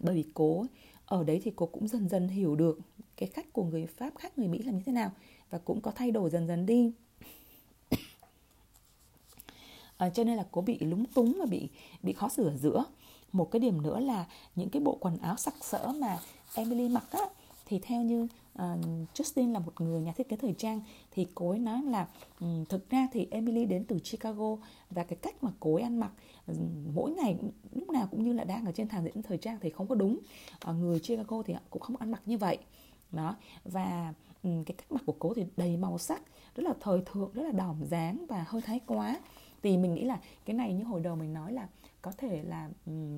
Bởi 0.00 0.14
vì 0.14 0.24
cố 0.34 0.64
ở 1.06 1.24
đấy 1.24 1.40
thì 1.44 1.52
cô 1.56 1.66
cũng 1.66 1.88
dần 1.88 2.08
dần 2.08 2.28
hiểu 2.28 2.56
được 2.56 2.78
cái 3.16 3.28
cách 3.28 3.46
của 3.52 3.64
người 3.64 3.86
Pháp 3.86 4.12
khác 4.18 4.38
người 4.38 4.48
Mỹ 4.48 4.58
là 4.62 4.72
như 4.72 4.80
thế 4.86 4.92
nào 4.92 5.10
và 5.50 5.58
cũng 5.58 5.80
có 5.80 5.90
thay 5.90 6.10
đổi 6.10 6.30
dần 6.30 6.46
dần 6.46 6.66
đi. 6.66 6.92
À, 9.96 10.10
cho 10.14 10.24
nên 10.24 10.36
là 10.36 10.46
cô 10.50 10.60
bị 10.60 10.78
lúng 10.78 11.04
túng 11.06 11.36
và 11.40 11.46
bị 11.46 11.68
bị 12.02 12.12
khó 12.12 12.28
xử 12.28 12.48
ở 12.48 12.56
giữa 12.56 12.84
một 13.32 13.50
cái 13.50 13.60
điểm 13.60 13.82
nữa 13.82 14.00
là 14.00 14.26
những 14.56 14.68
cái 14.68 14.82
bộ 14.82 14.98
quần 15.00 15.18
áo 15.18 15.36
sặc 15.36 15.54
sỡ 15.60 15.92
mà 16.00 16.18
Emily 16.54 16.88
mặc 16.88 17.04
á 17.10 17.20
thì 17.66 17.78
theo 17.78 18.02
như 18.02 18.22
uh, 18.22 18.60
Justin 19.14 19.52
là 19.52 19.58
một 19.58 19.80
người 19.80 20.00
nhà 20.00 20.12
thiết 20.12 20.28
kế 20.28 20.36
thời 20.36 20.54
trang 20.58 20.80
thì 21.10 21.26
cô 21.34 21.50
ấy 21.50 21.58
nói 21.58 21.82
là 21.82 22.06
um, 22.40 22.64
thực 22.64 22.90
ra 22.90 23.08
thì 23.12 23.28
Emily 23.30 23.64
đến 23.64 23.84
từ 23.84 23.98
Chicago 23.98 24.56
và 24.90 25.04
cái 25.04 25.18
cách 25.22 25.44
mà 25.44 25.50
cô 25.60 25.74
ấy 25.74 25.82
ăn 25.82 26.00
mặc 26.00 26.10
um, 26.46 26.56
mỗi 26.94 27.10
ngày 27.10 27.36
lúc 27.72 27.90
nào 27.90 28.08
cũng 28.10 28.24
như 28.24 28.32
là 28.32 28.44
đang 28.44 28.66
ở 28.66 28.72
trên 28.72 28.88
thảm 28.88 29.04
diễn 29.04 29.22
thời 29.22 29.38
trang 29.38 29.58
thì 29.60 29.70
không 29.70 29.86
có 29.86 29.94
đúng. 29.94 30.18
Uh, 30.70 30.76
người 30.76 30.98
Chicago 30.98 31.42
thì 31.42 31.54
cũng 31.70 31.82
không 31.82 31.96
ăn 31.96 32.10
mặc 32.10 32.22
như 32.26 32.38
vậy. 32.38 32.58
Đó 33.12 33.36
và 33.64 34.14
um, 34.42 34.64
cái 34.64 34.74
cách 34.76 34.92
mặc 34.92 35.02
của 35.06 35.14
cô 35.18 35.34
thì 35.34 35.44
đầy 35.56 35.76
màu 35.76 35.98
sắc 35.98 36.22
rất 36.56 36.62
là 36.62 36.74
thời 36.80 37.02
thượng 37.12 37.30
rất 37.32 37.42
là 37.42 37.52
đỏm 37.52 37.84
dáng 37.84 38.26
và 38.28 38.44
hơi 38.48 38.62
thái 38.62 38.80
quá. 38.86 39.20
Thì 39.62 39.76
mình 39.76 39.94
nghĩ 39.94 40.04
là 40.04 40.20
cái 40.44 40.56
này 40.56 40.74
như 40.74 40.84
hồi 40.84 41.00
đầu 41.00 41.16
mình 41.16 41.34
nói 41.34 41.52
là 41.52 41.68
có 42.02 42.12
thể 42.18 42.42
là 42.42 42.70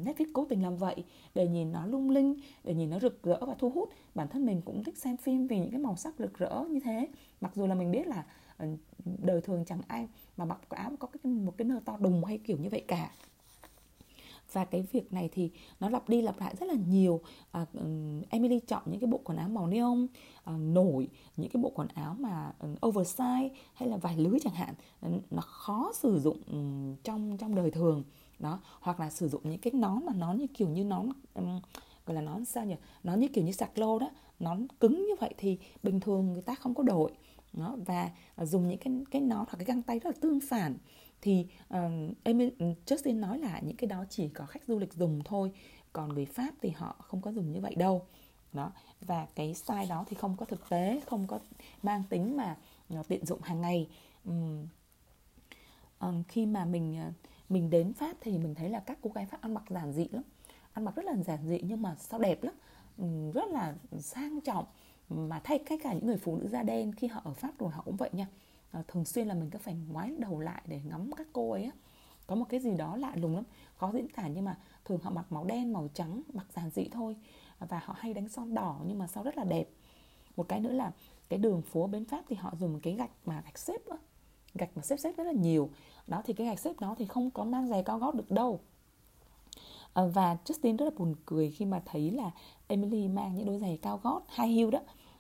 Netflix 0.04 0.26
cố 0.32 0.46
tình 0.48 0.62
làm 0.62 0.76
vậy 0.76 1.04
để 1.34 1.48
nhìn 1.48 1.72
nó 1.72 1.86
lung 1.86 2.10
linh 2.10 2.34
để 2.64 2.74
nhìn 2.74 2.90
nó 2.90 2.98
rực 2.98 3.22
rỡ 3.22 3.38
và 3.46 3.54
thu 3.58 3.70
hút. 3.70 3.88
Bản 4.14 4.28
thân 4.28 4.46
mình 4.46 4.62
cũng 4.64 4.84
thích 4.84 4.98
xem 4.98 5.16
phim 5.16 5.46
vì 5.46 5.58
những 5.58 5.70
cái 5.70 5.80
màu 5.80 5.96
sắc 5.96 6.14
rực 6.18 6.38
rỡ 6.38 6.64
như 6.70 6.80
thế. 6.80 7.08
Mặc 7.40 7.52
dù 7.54 7.66
là 7.66 7.74
mình 7.74 7.90
biết 7.90 8.06
là 8.06 8.24
ờ, 8.56 8.66
đời 9.04 9.40
thường 9.40 9.64
chẳng 9.64 9.80
ai 9.88 10.08
mà 10.36 10.44
mặc 10.44 10.60
cái 10.70 10.80
áo 10.80 10.92
có 10.98 11.08
cái 11.08 11.32
một 11.32 11.54
cái 11.56 11.64
nơ 11.64 11.80
to 11.84 11.96
đùng 11.96 12.24
hay 12.24 12.38
kiểu 12.38 12.56
như 12.58 12.68
vậy 12.68 12.84
cả. 12.88 13.10
Và 14.52 14.64
cái 14.64 14.86
việc 14.92 15.12
này 15.12 15.28
thì 15.32 15.50
nó 15.80 15.88
lặp 15.88 16.08
đi 16.08 16.22
lặp 16.22 16.40
lại 16.40 16.54
rất 16.60 16.66
là 16.66 16.74
nhiều. 16.88 17.20
À, 17.50 17.66
Emily 18.28 18.60
chọn 18.60 18.82
những 18.86 19.00
cái 19.00 19.10
bộ 19.10 19.20
quần 19.24 19.38
áo 19.38 19.48
màu 19.48 19.66
neon 19.66 20.06
à, 20.44 20.56
nổi 20.56 21.08
những 21.36 21.50
cái 21.50 21.62
bộ 21.62 21.72
quần 21.74 21.88
áo 21.88 22.16
mà 22.18 22.52
oversize 22.80 23.48
hay 23.74 23.88
là 23.88 23.96
vải 23.96 24.16
lưới 24.16 24.38
chẳng 24.40 24.54
hạn. 24.54 24.74
Nó 25.30 25.40
khó 25.40 25.92
sử 25.94 26.20
dụng 26.20 26.38
trong 27.02 27.36
trong 27.38 27.54
đời 27.54 27.70
thường 27.70 28.04
đó 28.42 28.60
hoặc 28.80 29.00
là 29.00 29.10
sử 29.10 29.28
dụng 29.28 29.42
những 29.44 29.60
cái 29.60 29.72
nón 29.72 30.06
mà 30.06 30.12
nón 30.14 30.38
như 30.38 30.46
kiểu 30.46 30.68
như 30.68 30.84
nón 30.84 31.08
um, 31.34 31.60
gọi 32.06 32.14
là 32.14 32.20
nón 32.20 32.44
sao 32.44 32.64
nhỉ? 32.64 32.76
Nón 33.02 33.20
như 33.20 33.28
kiểu 33.28 33.44
như 33.44 33.52
sạc 33.52 33.78
lô 33.78 33.98
đó 33.98 34.10
nón 34.40 34.66
cứng 34.80 35.06
như 35.08 35.14
vậy 35.20 35.34
thì 35.38 35.58
bình 35.82 36.00
thường 36.00 36.32
người 36.32 36.42
ta 36.42 36.54
không 36.54 36.74
có 36.74 36.82
đổi. 36.82 37.12
Đó 37.52 37.76
và 37.86 38.10
dùng 38.42 38.68
những 38.68 38.78
cái 38.78 38.94
cái 39.10 39.22
nón 39.22 39.38
hoặc 39.38 39.56
cái 39.58 39.64
găng 39.64 39.82
tay 39.82 39.98
rất 39.98 40.10
là 40.10 40.20
tương 40.20 40.40
phản. 40.40 40.76
Thì 41.20 41.46
um, 41.68 42.12
Emil, 42.22 42.48
ừ, 42.58 42.66
Justin 42.86 43.20
nói 43.20 43.38
là 43.38 43.60
những 43.60 43.76
cái 43.76 43.88
đó 43.88 44.04
chỉ 44.10 44.28
có 44.28 44.46
khách 44.46 44.64
du 44.64 44.78
lịch 44.78 44.92
dùng 44.92 45.20
thôi 45.24 45.52
còn 45.92 46.08
người 46.08 46.26
Pháp 46.26 46.54
thì 46.62 46.70
họ 46.70 46.96
không 46.98 47.20
có 47.20 47.32
dùng 47.32 47.52
như 47.52 47.60
vậy 47.60 47.74
đâu. 47.74 48.06
Đó 48.52 48.72
và 49.00 49.26
cái 49.34 49.54
style 49.54 49.86
đó 49.86 50.04
thì 50.08 50.16
không 50.16 50.36
có 50.36 50.46
thực 50.46 50.68
tế 50.68 51.00
không 51.06 51.26
có 51.26 51.38
mang 51.82 52.02
tính 52.08 52.36
mà 52.36 52.56
ờ, 52.88 53.02
tiện 53.08 53.26
dụng 53.26 53.40
hàng 53.42 53.60
ngày. 53.60 53.88
Um, 54.24 54.66
um, 56.00 56.22
khi 56.28 56.46
mà 56.46 56.64
mình 56.64 57.00
uh, 57.08 57.14
mình 57.52 57.70
đến 57.70 57.92
Pháp 57.92 58.16
thì 58.20 58.38
mình 58.38 58.54
thấy 58.54 58.68
là 58.70 58.80
các 58.80 58.98
cô 59.02 59.10
gái 59.10 59.26
Pháp 59.26 59.40
ăn 59.40 59.54
mặc 59.54 59.64
giản 59.68 59.92
dị 59.92 60.08
lắm. 60.08 60.22
Ăn 60.72 60.84
mặc 60.84 60.96
rất 60.96 61.04
là 61.04 61.16
giản 61.16 61.46
dị 61.46 61.60
nhưng 61.62 61.82
mà 61.82 61.94
sao 61.94 62.20
đẹp 62.20 62.42
lắm. 62.42 62.54
Ừ, 62.98 63.30
rất 63.34 63.48
là 63.48 63.74
sang 63.98 64.40
trọng. 64.40 64.64
Mà 65.08 65.40
thay 65.44 65.58
cách 65.58 65.80
cả 65.82 65.92
những 65.92 66.06
người 66.06 66.16
phụ 66.16 66.36
nữ 66.36 66.48
da 66.48 66.62
đen 66.62 66.92
khi 66.92 67.06
họ 67.06 67.20
ở 67.24 67.34
Pháp 67.34 67.58
rồi 67.58 67.70
họ 67.70 67.82
cũng 67.84 67.96
vậy 67.96 68.10
nha. 68.12 68.26
À, 68.70 68.82
thường 68.88 69.04
xuyên 69.04 69.26
là 69.26 69.34
mình 69.34 69.50
cứ 69.50 69.58
phải 69.58 69.74
ngoái 69.88 70.14
đầu 70.18 70.40
lại 70.40 70.62
để 70.66 70.80
ngắm 70.84 71.10
các 71.16 71.26
cô 71.32 71.50
ấy 71.50 71.64
á. 71.64 71.70
Có 72.26 72.34
một 72.34 72.46
cái 72.48 72.60
gì 72.60 72.76
đó 72.76 72.96
lạ 72.96 73.12
lùng 73.16 73.34
lắm. 73.34 73.44
Khó 73.76 73.90
diễn 73.94 74.08
tả 74.08 74.28
nhưng 74.28 74.44
mà 74.44 74.58
thường 74.84 75.00
họ 75.02 75.10
mặc 75.10 75.32
màu 75.32 75.44
đen 75.44 75.72
màu 75.72 75.88
trắng 75.94 76.22
mặc 76.32 76.46
giản 76.56 76.70
dị 76.70 76.88
thôi. 76.92 77.16
Và 77.58 77.80
họ 77.84 77.94
hay 77.98 78.14
đánh 78.14 78.28
son 78.28 78.54
đỏ 78.54 78.80
nhưng 78.86 78.98
mà 78.98 79.06
sao 79.06 79.22
rất 79.24 79.36
là 79.36 79.44
đẹp. 79.44 79.68
Một 80.36 80.48
cái 80.48 80.60
nữa 80.60 80.72
là 80.72 80.92
cái 81.28 81.38
đường 81.38 81.62
phố 81.62 81.86
bên 81.86 82.04
pháp 82.04 82.24
thì 82.28 82.36
họ 82.36 82.54
dùng 82.60 82.80
cái 82.80 82.94
gạch 82.94 83.10
mà 83.24 83.40
gạch 83.44 83.58
xếp 83.58 83.88
á. 83.88 83.96
Gạch 84.54 84.70
mà 84.76 84.82
xếp 84.82 84.96
xếp 84.96 85.12
rất 85.16 85.24
là 85.24 85.32
nhiều 85.32 85.70
đó 86.06 86.22
thì 86.24 86.32
cái 86.32 86.46
gạch 86.46 86.58
xếp 86.58 86.80
đó 86.80 86.94
thì 86.98 87.06
không 87.06 87.30
có 87.30 87.44
mang 87.44 87.68
giày 87.68 87.82
cao 87.82 87.98
gót 87.98 88.14
được 88.14 88.30
đâu. 88.30 88.60
Ờ, 89.92 90.08
và 90.08 90.36
Justin 90.44 90.76
rất 90.76 90.84
là 90.84 90.90
buồn 90.98 91.14
cười 91.26 91.50
khi 91.50 91.64
mà 91.64 91.82
thấy 91.84 92.10
là 92.10 92.30
Emily 92.66 93.08
mang 93.08 93.34
những 93.34 93.46
đôi 93.46 93.58
giày 93.58 93.78
cao 93.82 94.00
gót 94.02 94.22
high 94.38 94.50
heel 94.56 94.70
đó. 94.70 94.78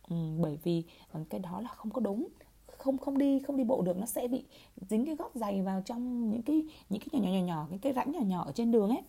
Ừ, 0.08 0.16
bởi 0.40 0.58
vì 0.62 0.82
ờ, 1.12 1.20
cái 1.30 1.40
đó 1.40 1.60
là 1.60 1.68
không 1.68 1.90
có 1.90 2.00
đúng. 2.00 2.28
Không 2.78 2.98
không 2.98 3.18
đi 3.18 3.38
không 3.38 3.56
đi 3.56 3.64
bộ 3.64 3.82
được 3.82 3.96
nó 3.96 4.06
sẽ 4.06 4.28
bị 4.28 4.44
dính 4.90 5.06
cái 5.06 5.16
gót 5.16 5.30
giày 5.34 5.62
vào 5.62 5.82
trong 5.84 6.30
những 6.30 6.42
cái 6.42 6.62
những 6.90 7.02
cái 7.12 7.20
nhỏ 7.20 7.28
nhỏ 7.28 7.38
nhỏ 7.38 7.46
nhỏ 7.46 7.66
những 7.70 7.78
cái 7.78 7.92
rãnh 7.92 8.12
nhỏ 8.12 8.20
nhỏ 8.20 8.44
ở 8.44 8.52
trên 8.52 8.70
đường 8.72 8.90
ấy. 8.90 9.02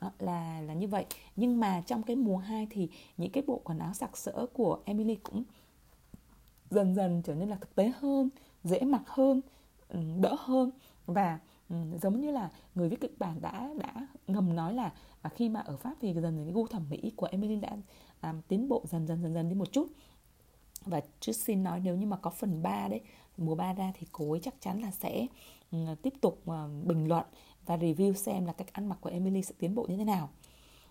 Đó, 0.00 0.10
là 0.18 0.60
là 0.60 0.74
như 0.74 0.88
vậy. 0.88 1.06
Nhưng 1.36 1.60
mà 1.60 1.82
trong 1.86 2.02
cái 2.02 2.16
mùa 2.16 2.36
2 2.36 2.66
thì 2.70 2.88
những 3.16 3.30
cái 3.30 3.44
bộ 3.46 3.60
quần 3.64 3.78
áo 3.78 3.94
sặc 3.94 4.16
sỡ 4.16 4.46
của 4.52 4.78
Emily 4.84 5.14
cũng 5.14 5.44
dần 6.70 6.94
dần 6.94 7.22
trở 7.24 7.34
nên 7.34 7.48
là 7.48 7.56
thực 7.56 7.74
tế 7.74 7.92
hơn 8.00 8.28
dễ 8.64 8.80
mặc 8.80 9.02
hơn 9.06 9.40
ừ, 9.88 9.98
đỡ 10.20 10.36
hơn 10.38 10.70
và 11.06 11.38
ừ, 11.68 11.76
giống 12.02 12.20
như 12.20 12.30
là 12.30 12.50
người 12.74 12.88
viết 12.88 13.00
kịch 13.00 13.18
bản 13.18 13.40
đã 13.40 13.70
đã 13.78 14.06
ngầm 14.26 14.56
nói 14.56 14.74
là 14.74 14.92
à, 15.22 15.30
khi 15.34 15.48
mà 15.48 15.60
ở 15.60 15.76
Pháp 15.76 15.94
thì 16.00 16.12
dần 16.14 16.22
dần 16.22 16.44
cái 16.44 16.52
gu 16.52 16.66
thẩm 16.66 16.90
mỹ 16.90 17.12
của 17.16 17.26
Emily 17.26 17.56
đã 17.56 17.76
um, 18.22 18.40
tiến 18.48 18.68
bộ 18.68 18.82
dần 18.84 19.06
dần 19.06 19.22
dần 19.22 19.34
dần 19.34 19.48
đi 19.48 19.54
một 19.54 19.72
chút. 19.72 19.88
Và 20.84 21.00
trước 21.20 21.32
xin 21.32 21.62
nói 21.62 21.80
nếu 21.84 21.96
như 21.96 22.06
mà 22.06 22.16
có 22.16 22.30
phần 22.30 22.62
3 22.62 22.88
đấy 22.88 23.00
mùa 23.36 23.54
3 23.54 23.72
ra 23.72 23.92
thì 23.98 24.06
cô 24.12 24.30
ấy 24.30 24.40
chắc 24.40 24.54
chắn 24.60 24.80
là 24.82 24.90
sẽ 24.90 25.26
um, 25.72 25.94
tiếp 26.02 26.14
tục 26.20 26.42
uh, 26.50 26.86
bình 26.86 27.08
luận 27.08 27.24
và 27.66 27.76
review 27.76 28.12
xem 28.12 28.46
là 28.46 28.52
cách 28.52 28.72
ăn 28.72 28.88
mặc 28.88 28.98
của 29.00 29.10
Emily 29.10 29.42
sẽ 29.42 29.54
tiến 29.58 29.74
bộ 29.74 29.86
như 29.88 29.96
thế 29.96 30.04
nào. 30.04 30.28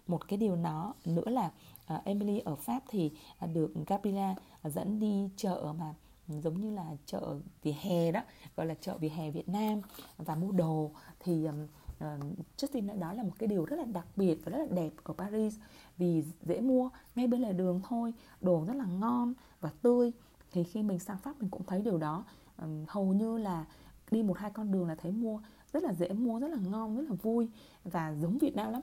Một 0.07 0.27
cái 0.27 0.37
điều 0.37 0.55
nó 0.55 0.93
nữa 1.05 1.29
là 1.29 1.51
à, 1.85 1.95
uh, 1.95 2.05
Emily 2.05 2.39
ở 2.39 2.55
Pháp 2.55 2.83
thì 2.89 3.11
uh, 3.45 3.49
được 3.53 3.73
Gabriela 3.87 4.35
uh, 4.67 4.73
dẫn 4.73 4.99
đi 4.99 5.29
chợ 5.35 5.73
mà 5.79 5.93
giống 6.27 6.61
như 6.61 6.71
là 6.71 6.85
chợ 7.05 7.39
vỉa 7.63 7.73
hè 7.81 8.11
đó 8.11 8.21
gọi 8.55 8.67
là 8.67 8.73
chợ 8.73 8.97
vỉa 8.97 9.09
hè 9.09 9.31
Việt 9.31 9.49
Nam 9.49 9.81
và 10.17 10.35
mua 10.35 10.51
đồ. 10.51 10.91
Thì 11.19 11.45
um, 11.45 11.63
uh, 11.63 12.37
Justin 12.57 12.87
đã 12.87 12.93
nói 12.93 13.15
là 13.15 13.23
một 13.23 13.33
cái 13.39 13.47
điều 13.47 13.65
rất 13.65 13.75
là 13.75 13.85
đặc 13.85 14.07
biệt 14.15 14.39
và 14.45 14.51
rất 14.51 14.57
là 14.57 14.75
đẹp 14.75 14.91
ở 15.03 15.13
Paris. 15.13 15.55
Vì 15.97 16.23
dễ 16.41 16.61
mua 16.61 16.89
ngay 17.15 17.27
bên 17.27 17.41
lề 17.41 17.53
đường 17.53 17.81
thôi 17.89 18.13
đồ 18.41 18.65
rất 18.67 18.73
là 18.73 18.85
ngon 18.85 19.33
và 19.59 19.69
tươi. 19.81 20.11
Thì 20.51 20.63
khi 20.63 20.83
mình 20.83 20.99
sang 20.99 21.17
Pháp 21.17 21.39
mình 21.39 21.49
cũng 21.49 21.63
thấy 21.63 21.81
điều 21.81 21.97
đó. 21.97 22.25
Um, 22.61 22.85
hầu 22.87 23.13
như 23.13 23.37
là 23.37 23.65
đi 24.11 24.23
một 24.23 24.37
hai 24.37 24.51
con 24.51 24.71
đường 24.71 24.87
là 24.87 24.95
thấy 24.95 25.11
mua 25.11 25.41
rất 25.73 25.83
là 25.83 25.93
dễ 25.93 26.13
mua 26.13 26.39
rất 26.39 26.47
là 26.47 26.57
ngon 26.57 26.97
rất 26.97 27.03
là 27.09 27.15
vui 27.21 27.49
và 27.83 28.15
giống 28.21 28.37
Việt 28.37 28.55
Nam 28.55 28.71
lắm. 28.71 28.81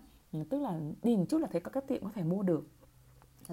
Tức 0.50 0.58
là 0.58 0.80
đi 1.02 1.16
một 1.16 1.24
chút 1.28 1.38
là 1.38 1.48
thấy 1.52 1.60
có 1.60 1.70
các 1.70 1.88
tiệm 1.88 2.04
có 2.04 2.10
thể 2.14 2.22
mua 2.22 2.42
được. 2.42 2.68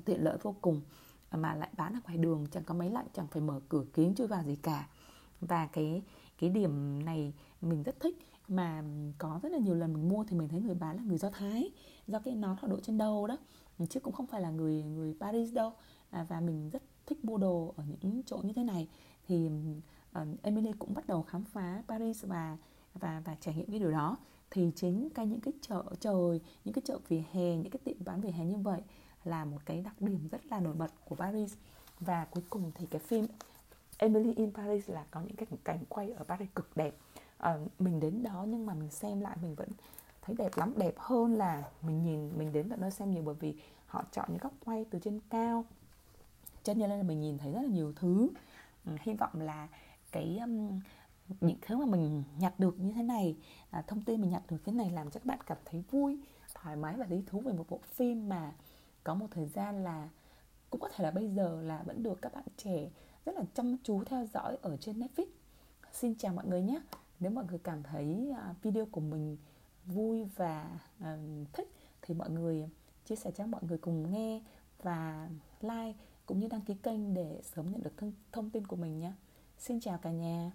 Tiện 0.05 0.23
lợi 0.23 0.37
vô 0.41 0.55
cùng 0.61 0.81
mà 1.31 1.55
lại 1.55 1.69
bán 1.77 1.93
ở 1.93 1.99
ngoài 2.03 2.17
đường 2.17 2.45
chẳng 2.51 2.63
có 2.63 2.73
máy 2.73 2.89
lạnh 2.89 3.07
chẳng 3.13 3.27
phải 3.27 3.41
mở 3.41 3.59
cửa 3.69 3.83
kính 3.93 4.15
chui 4.15 4.27
vào 4.27 4.43
gì 4.43 4.55
cả. 4.55 4.87
Và 5.41 5.67
cái 5.67 6.01
cái 6.39 6.49
điểm 6.49 7.05
này 7.05 7.33
mình 7.61 7.83
rất 7.83 7.99
thích 7.99 8.17
mà 8.47 8.83
có 9.17 9.39
rất 9.43 9.51
là 9.51 9.57
nhiều 9.57 9.75
lần 9.75 9.93
mình 9.93 10.09
mua 10.09 10.23
thì 10.23 10.37
mình 10.37 10.49
thấy 10.49 10.61
người 10.61 10.75
bán 10.75 10.97
là 10.97 11.03
người 11.03 11.17
do 11.17 11.29
thái 11.29 11.71
do 12.07 12.19
cái 12.19 12.35
nón 12.35 12.55
họ 12.59 12.67
đội 12.67 12.79
trên 12.83 12.97
đầu 12.97 13.27
đó 13.27 13.37
chứ 13.89 13.99
cũng 13.99 14.13
không 14.13 14.27
phải 14.27 14.41
là 14.41 14.49
người 14.49 14.83
người 14.83 15.15
paris 15.19 15.53
đâu. 15.53 15.73
À, 16.09 16.25
và 16.29 16.39
mình 16.39 16.69
rất 16.69 16.83
thích 17.05 17.25
mua 17.25 17.37
đồ 17.37 17.73
ở 17.77 17.83
những 18.01 18.23
chỗ 18.25 18.37
như 18.37 18.53
thế 18.53 18.63
này. 18.63 18.87
Thì 19.27 19.49
uh, 20.21 20.27
Emily 20.41 20.71
cũng 20.79 20.93
bắt 20.93 21.07
đầu 21.07 21.23
khám 21.23 21.43
phá 21.43 21.83
Paris 21.87 22.25
và 22.25 22.57
và 22.93 23.21
và 23.25 23.35
trải 23.39 23.55
nghiệm 23.55 23.69
cái 23.69 23.79
điều 23.79 23.91
đó. 23.91 24.17
Thì 24.51 24.71
chính 24.75 25.09
cái 25.09 25.25
những 25.25 25.41
cái 25.41 25.53
chợ 25.61 25.83
trời 25.99 26.41
những 26.65 26.73
cái 26.73 26.81
chợ 26.85 26.99
vỉa 27.07 27.23
hè 27.31 27.57
những 27.57 27.69
cái 27.71 27.79
tiệm 27.83 28.05
bán 28.05 28.21
vỉa 28.21 28.29
hè 28.29 28.45
như 28.45 28.57
vậy 28.57 28.81
là 29.27 29.45
một 29.45 29.57
cái 29.65 29.81
đặc 29.81 30.01
điểm 30.01 30.27
rất 30.31 30.45
là 30.45 30.59
nổi 30.59 30.73
bật 30.73 30.91
của 31.05 31.15
Paris. 31.15 31.53
Và 31.99 32.25
cuối 32.31 32.43
cùng 32.49 32.71
thì 32.75 32.85
cái 32.85 32.99
phim 32.99 33.25
Emily 33.97 34.33
in 34.33 34.53
Paris 34.53 34.89
là 34.89 35.05
có 35.11 35.21
những 35.21 35.35
cái 35.35 35.47
cảnh 35.63 35.79
quay 35.89 36.11
ở 36.11 36.23
Paris 36.23 36.49
cực 36.55 36.77
đẹp. 36.77 36.95
À, 37.37 37.57
mình 37.79 37.99
đến 37.99 38.23
đó 38.23 38.45
nhưng 38.47 38.65
mà 38.65 38.73
mình 38.73 38.89
xem 38.89 39.21
lại 39.21 39.37
mình 39.41 39.55
vẫn 39.55 39.69
thấy 40.21 40.35
đẹp 40.35 40.57
lắm. 40.57 40.73
Đẹp 40.77 40.93
hơn 40.97 41.35
là 41.35 41.63
mình 41.81 42.03
nhìn 42.03 42.37
mình 42.37 42.53
đến 42.53 42.69
tận 42.69 42.81
nơi 42.81 42.91
xem 42.91 43.11
nhiều 43.11 43.23
bởi 43.23 43.35
vì 43.39 43.55
họ 43.85 44.03
chọn 44.11 44.25
những 44.29 44.37
góc 44.37 44.53
quay 44.65 44.85
từ 44.89 44.99
trên 44.99 45.19
cao. 45.29 45.65
Cho 46.63 46.73
nên 46.73 46.89
là 46.89 47.03
mình 47.03 47.21
nhìn 47.21 47.37
thấy 47.37 47.51
rất 47.51 47.61
là 47.61 47.67
nhiều 47.67 47.93
thứ. 47.95 48.29
Ừ, 48.85 48.91
hy 49.01 49.13
vọng 49.13 49.41
là 49.41 49.67
cái 50.11 50.37
um, 50.41 50.79
những 51.41 51.57
thứ 51.61 51.77
mà 51.77 51.85
mình 51.85 52.23
nhặt 52.39 52.59
được 52.59 52.79
như 52.79 52.91
thế 52.91 53.03
này 53.03 53.35
à, 53.69 53.81
thông 53.87 54.01
tin 54.01 54.21
mình 54.21 54.31
nhặt 54.31 54.43
được 54.49 54.57
thế 54.65 54.71
này 54.71 54.89
làm 54.89 55.11
cho 55.11 55.19
các 55.19 55.25
bạn 55.25 55.39
cảm 55.45 55.57
thấy 55.65 55.83
vui 55.91 56.17
thoải 56.53 56.75
mái 56.75 56.95
và 56.95 57.05
lý 57.09 57.23
thú 57.27 57.39
về 57.39 57.53
một 57.53 57.65
bộ 57.69 57.79
phim 57.83 58.29
mà 58.29 58.51
có 59.07 59.13
một 59.13 59.27
thời 59.31 59.47
gian 59.47 59.83
là 59.83 60.09
cũng 60.69 60.81
có 60.81 60.89
thể 60.89 61.03
là 61.03 61.11
bây 61.11 61.29
giờ 61.29 61.61
là 61.61 61.83
vẫn 61.85 62.03
được 62.03 62.21
các 62.21 62.33
bạn 62.33 62.43
trẻ 62.57 62.89
rất 63.25 63.35
là 63.35 63.43
chăm 63.53 63.77
chú 63.83 64.03
theo 64.03 64.25
dõi 64.33 64.57
ở 64.61 64.77
trên 64.77 64.99
Netflix. 64.99 65.25
Xin 65.93 66.15
chào 66.15 66.33
mọi 66.33 66.45
người 66.47 66.61
nhé. 66.61 66.81
Nếu 67.19 67.31
mọi 67.31 67.45
người 67.45 67.59
cảm 67.59 67.83
thấy 67.83 68.33
à, 68.37 68.55
video 68.61 68.85
của 68.85 69.01
mình 69.01 69.37
vui 69.85 70.23
và 70.35 70.79
à, 70.99 71.17
thích 71.53 71.71
thì 72.01 72.13
mọi 72.13 72.29
người 72.29 72.69
chia 73.05 73.15
sẻ 73.15 73.31
cho 73.31 73.47
mọi 73.47 73.61
người 73.63 73.77
cùng 73.77 74.11
nghe 74.11 74.41
và 74.83 75.29
like 75.61 75.93
cũng 76.25 76.39
như 76.39 76.47
đăng 76.47 76.61
ký 76.61 76.73
kênh 76.73 77.13
để 77.13 77.41
sớm 77.43 77.71
nhận 77.71 77.83
được 77.83 77.97
thông, 77.97 78.11
thông 78.31 78.49
tin 78.49 78.67
của 78.67 78.75
mình 78.75 78.99
nhé. 78.99 79.11
Xin 79.57 79.79
chào 79.79 79.97
cả 79.97 80.11
nhà. 80.11 80.51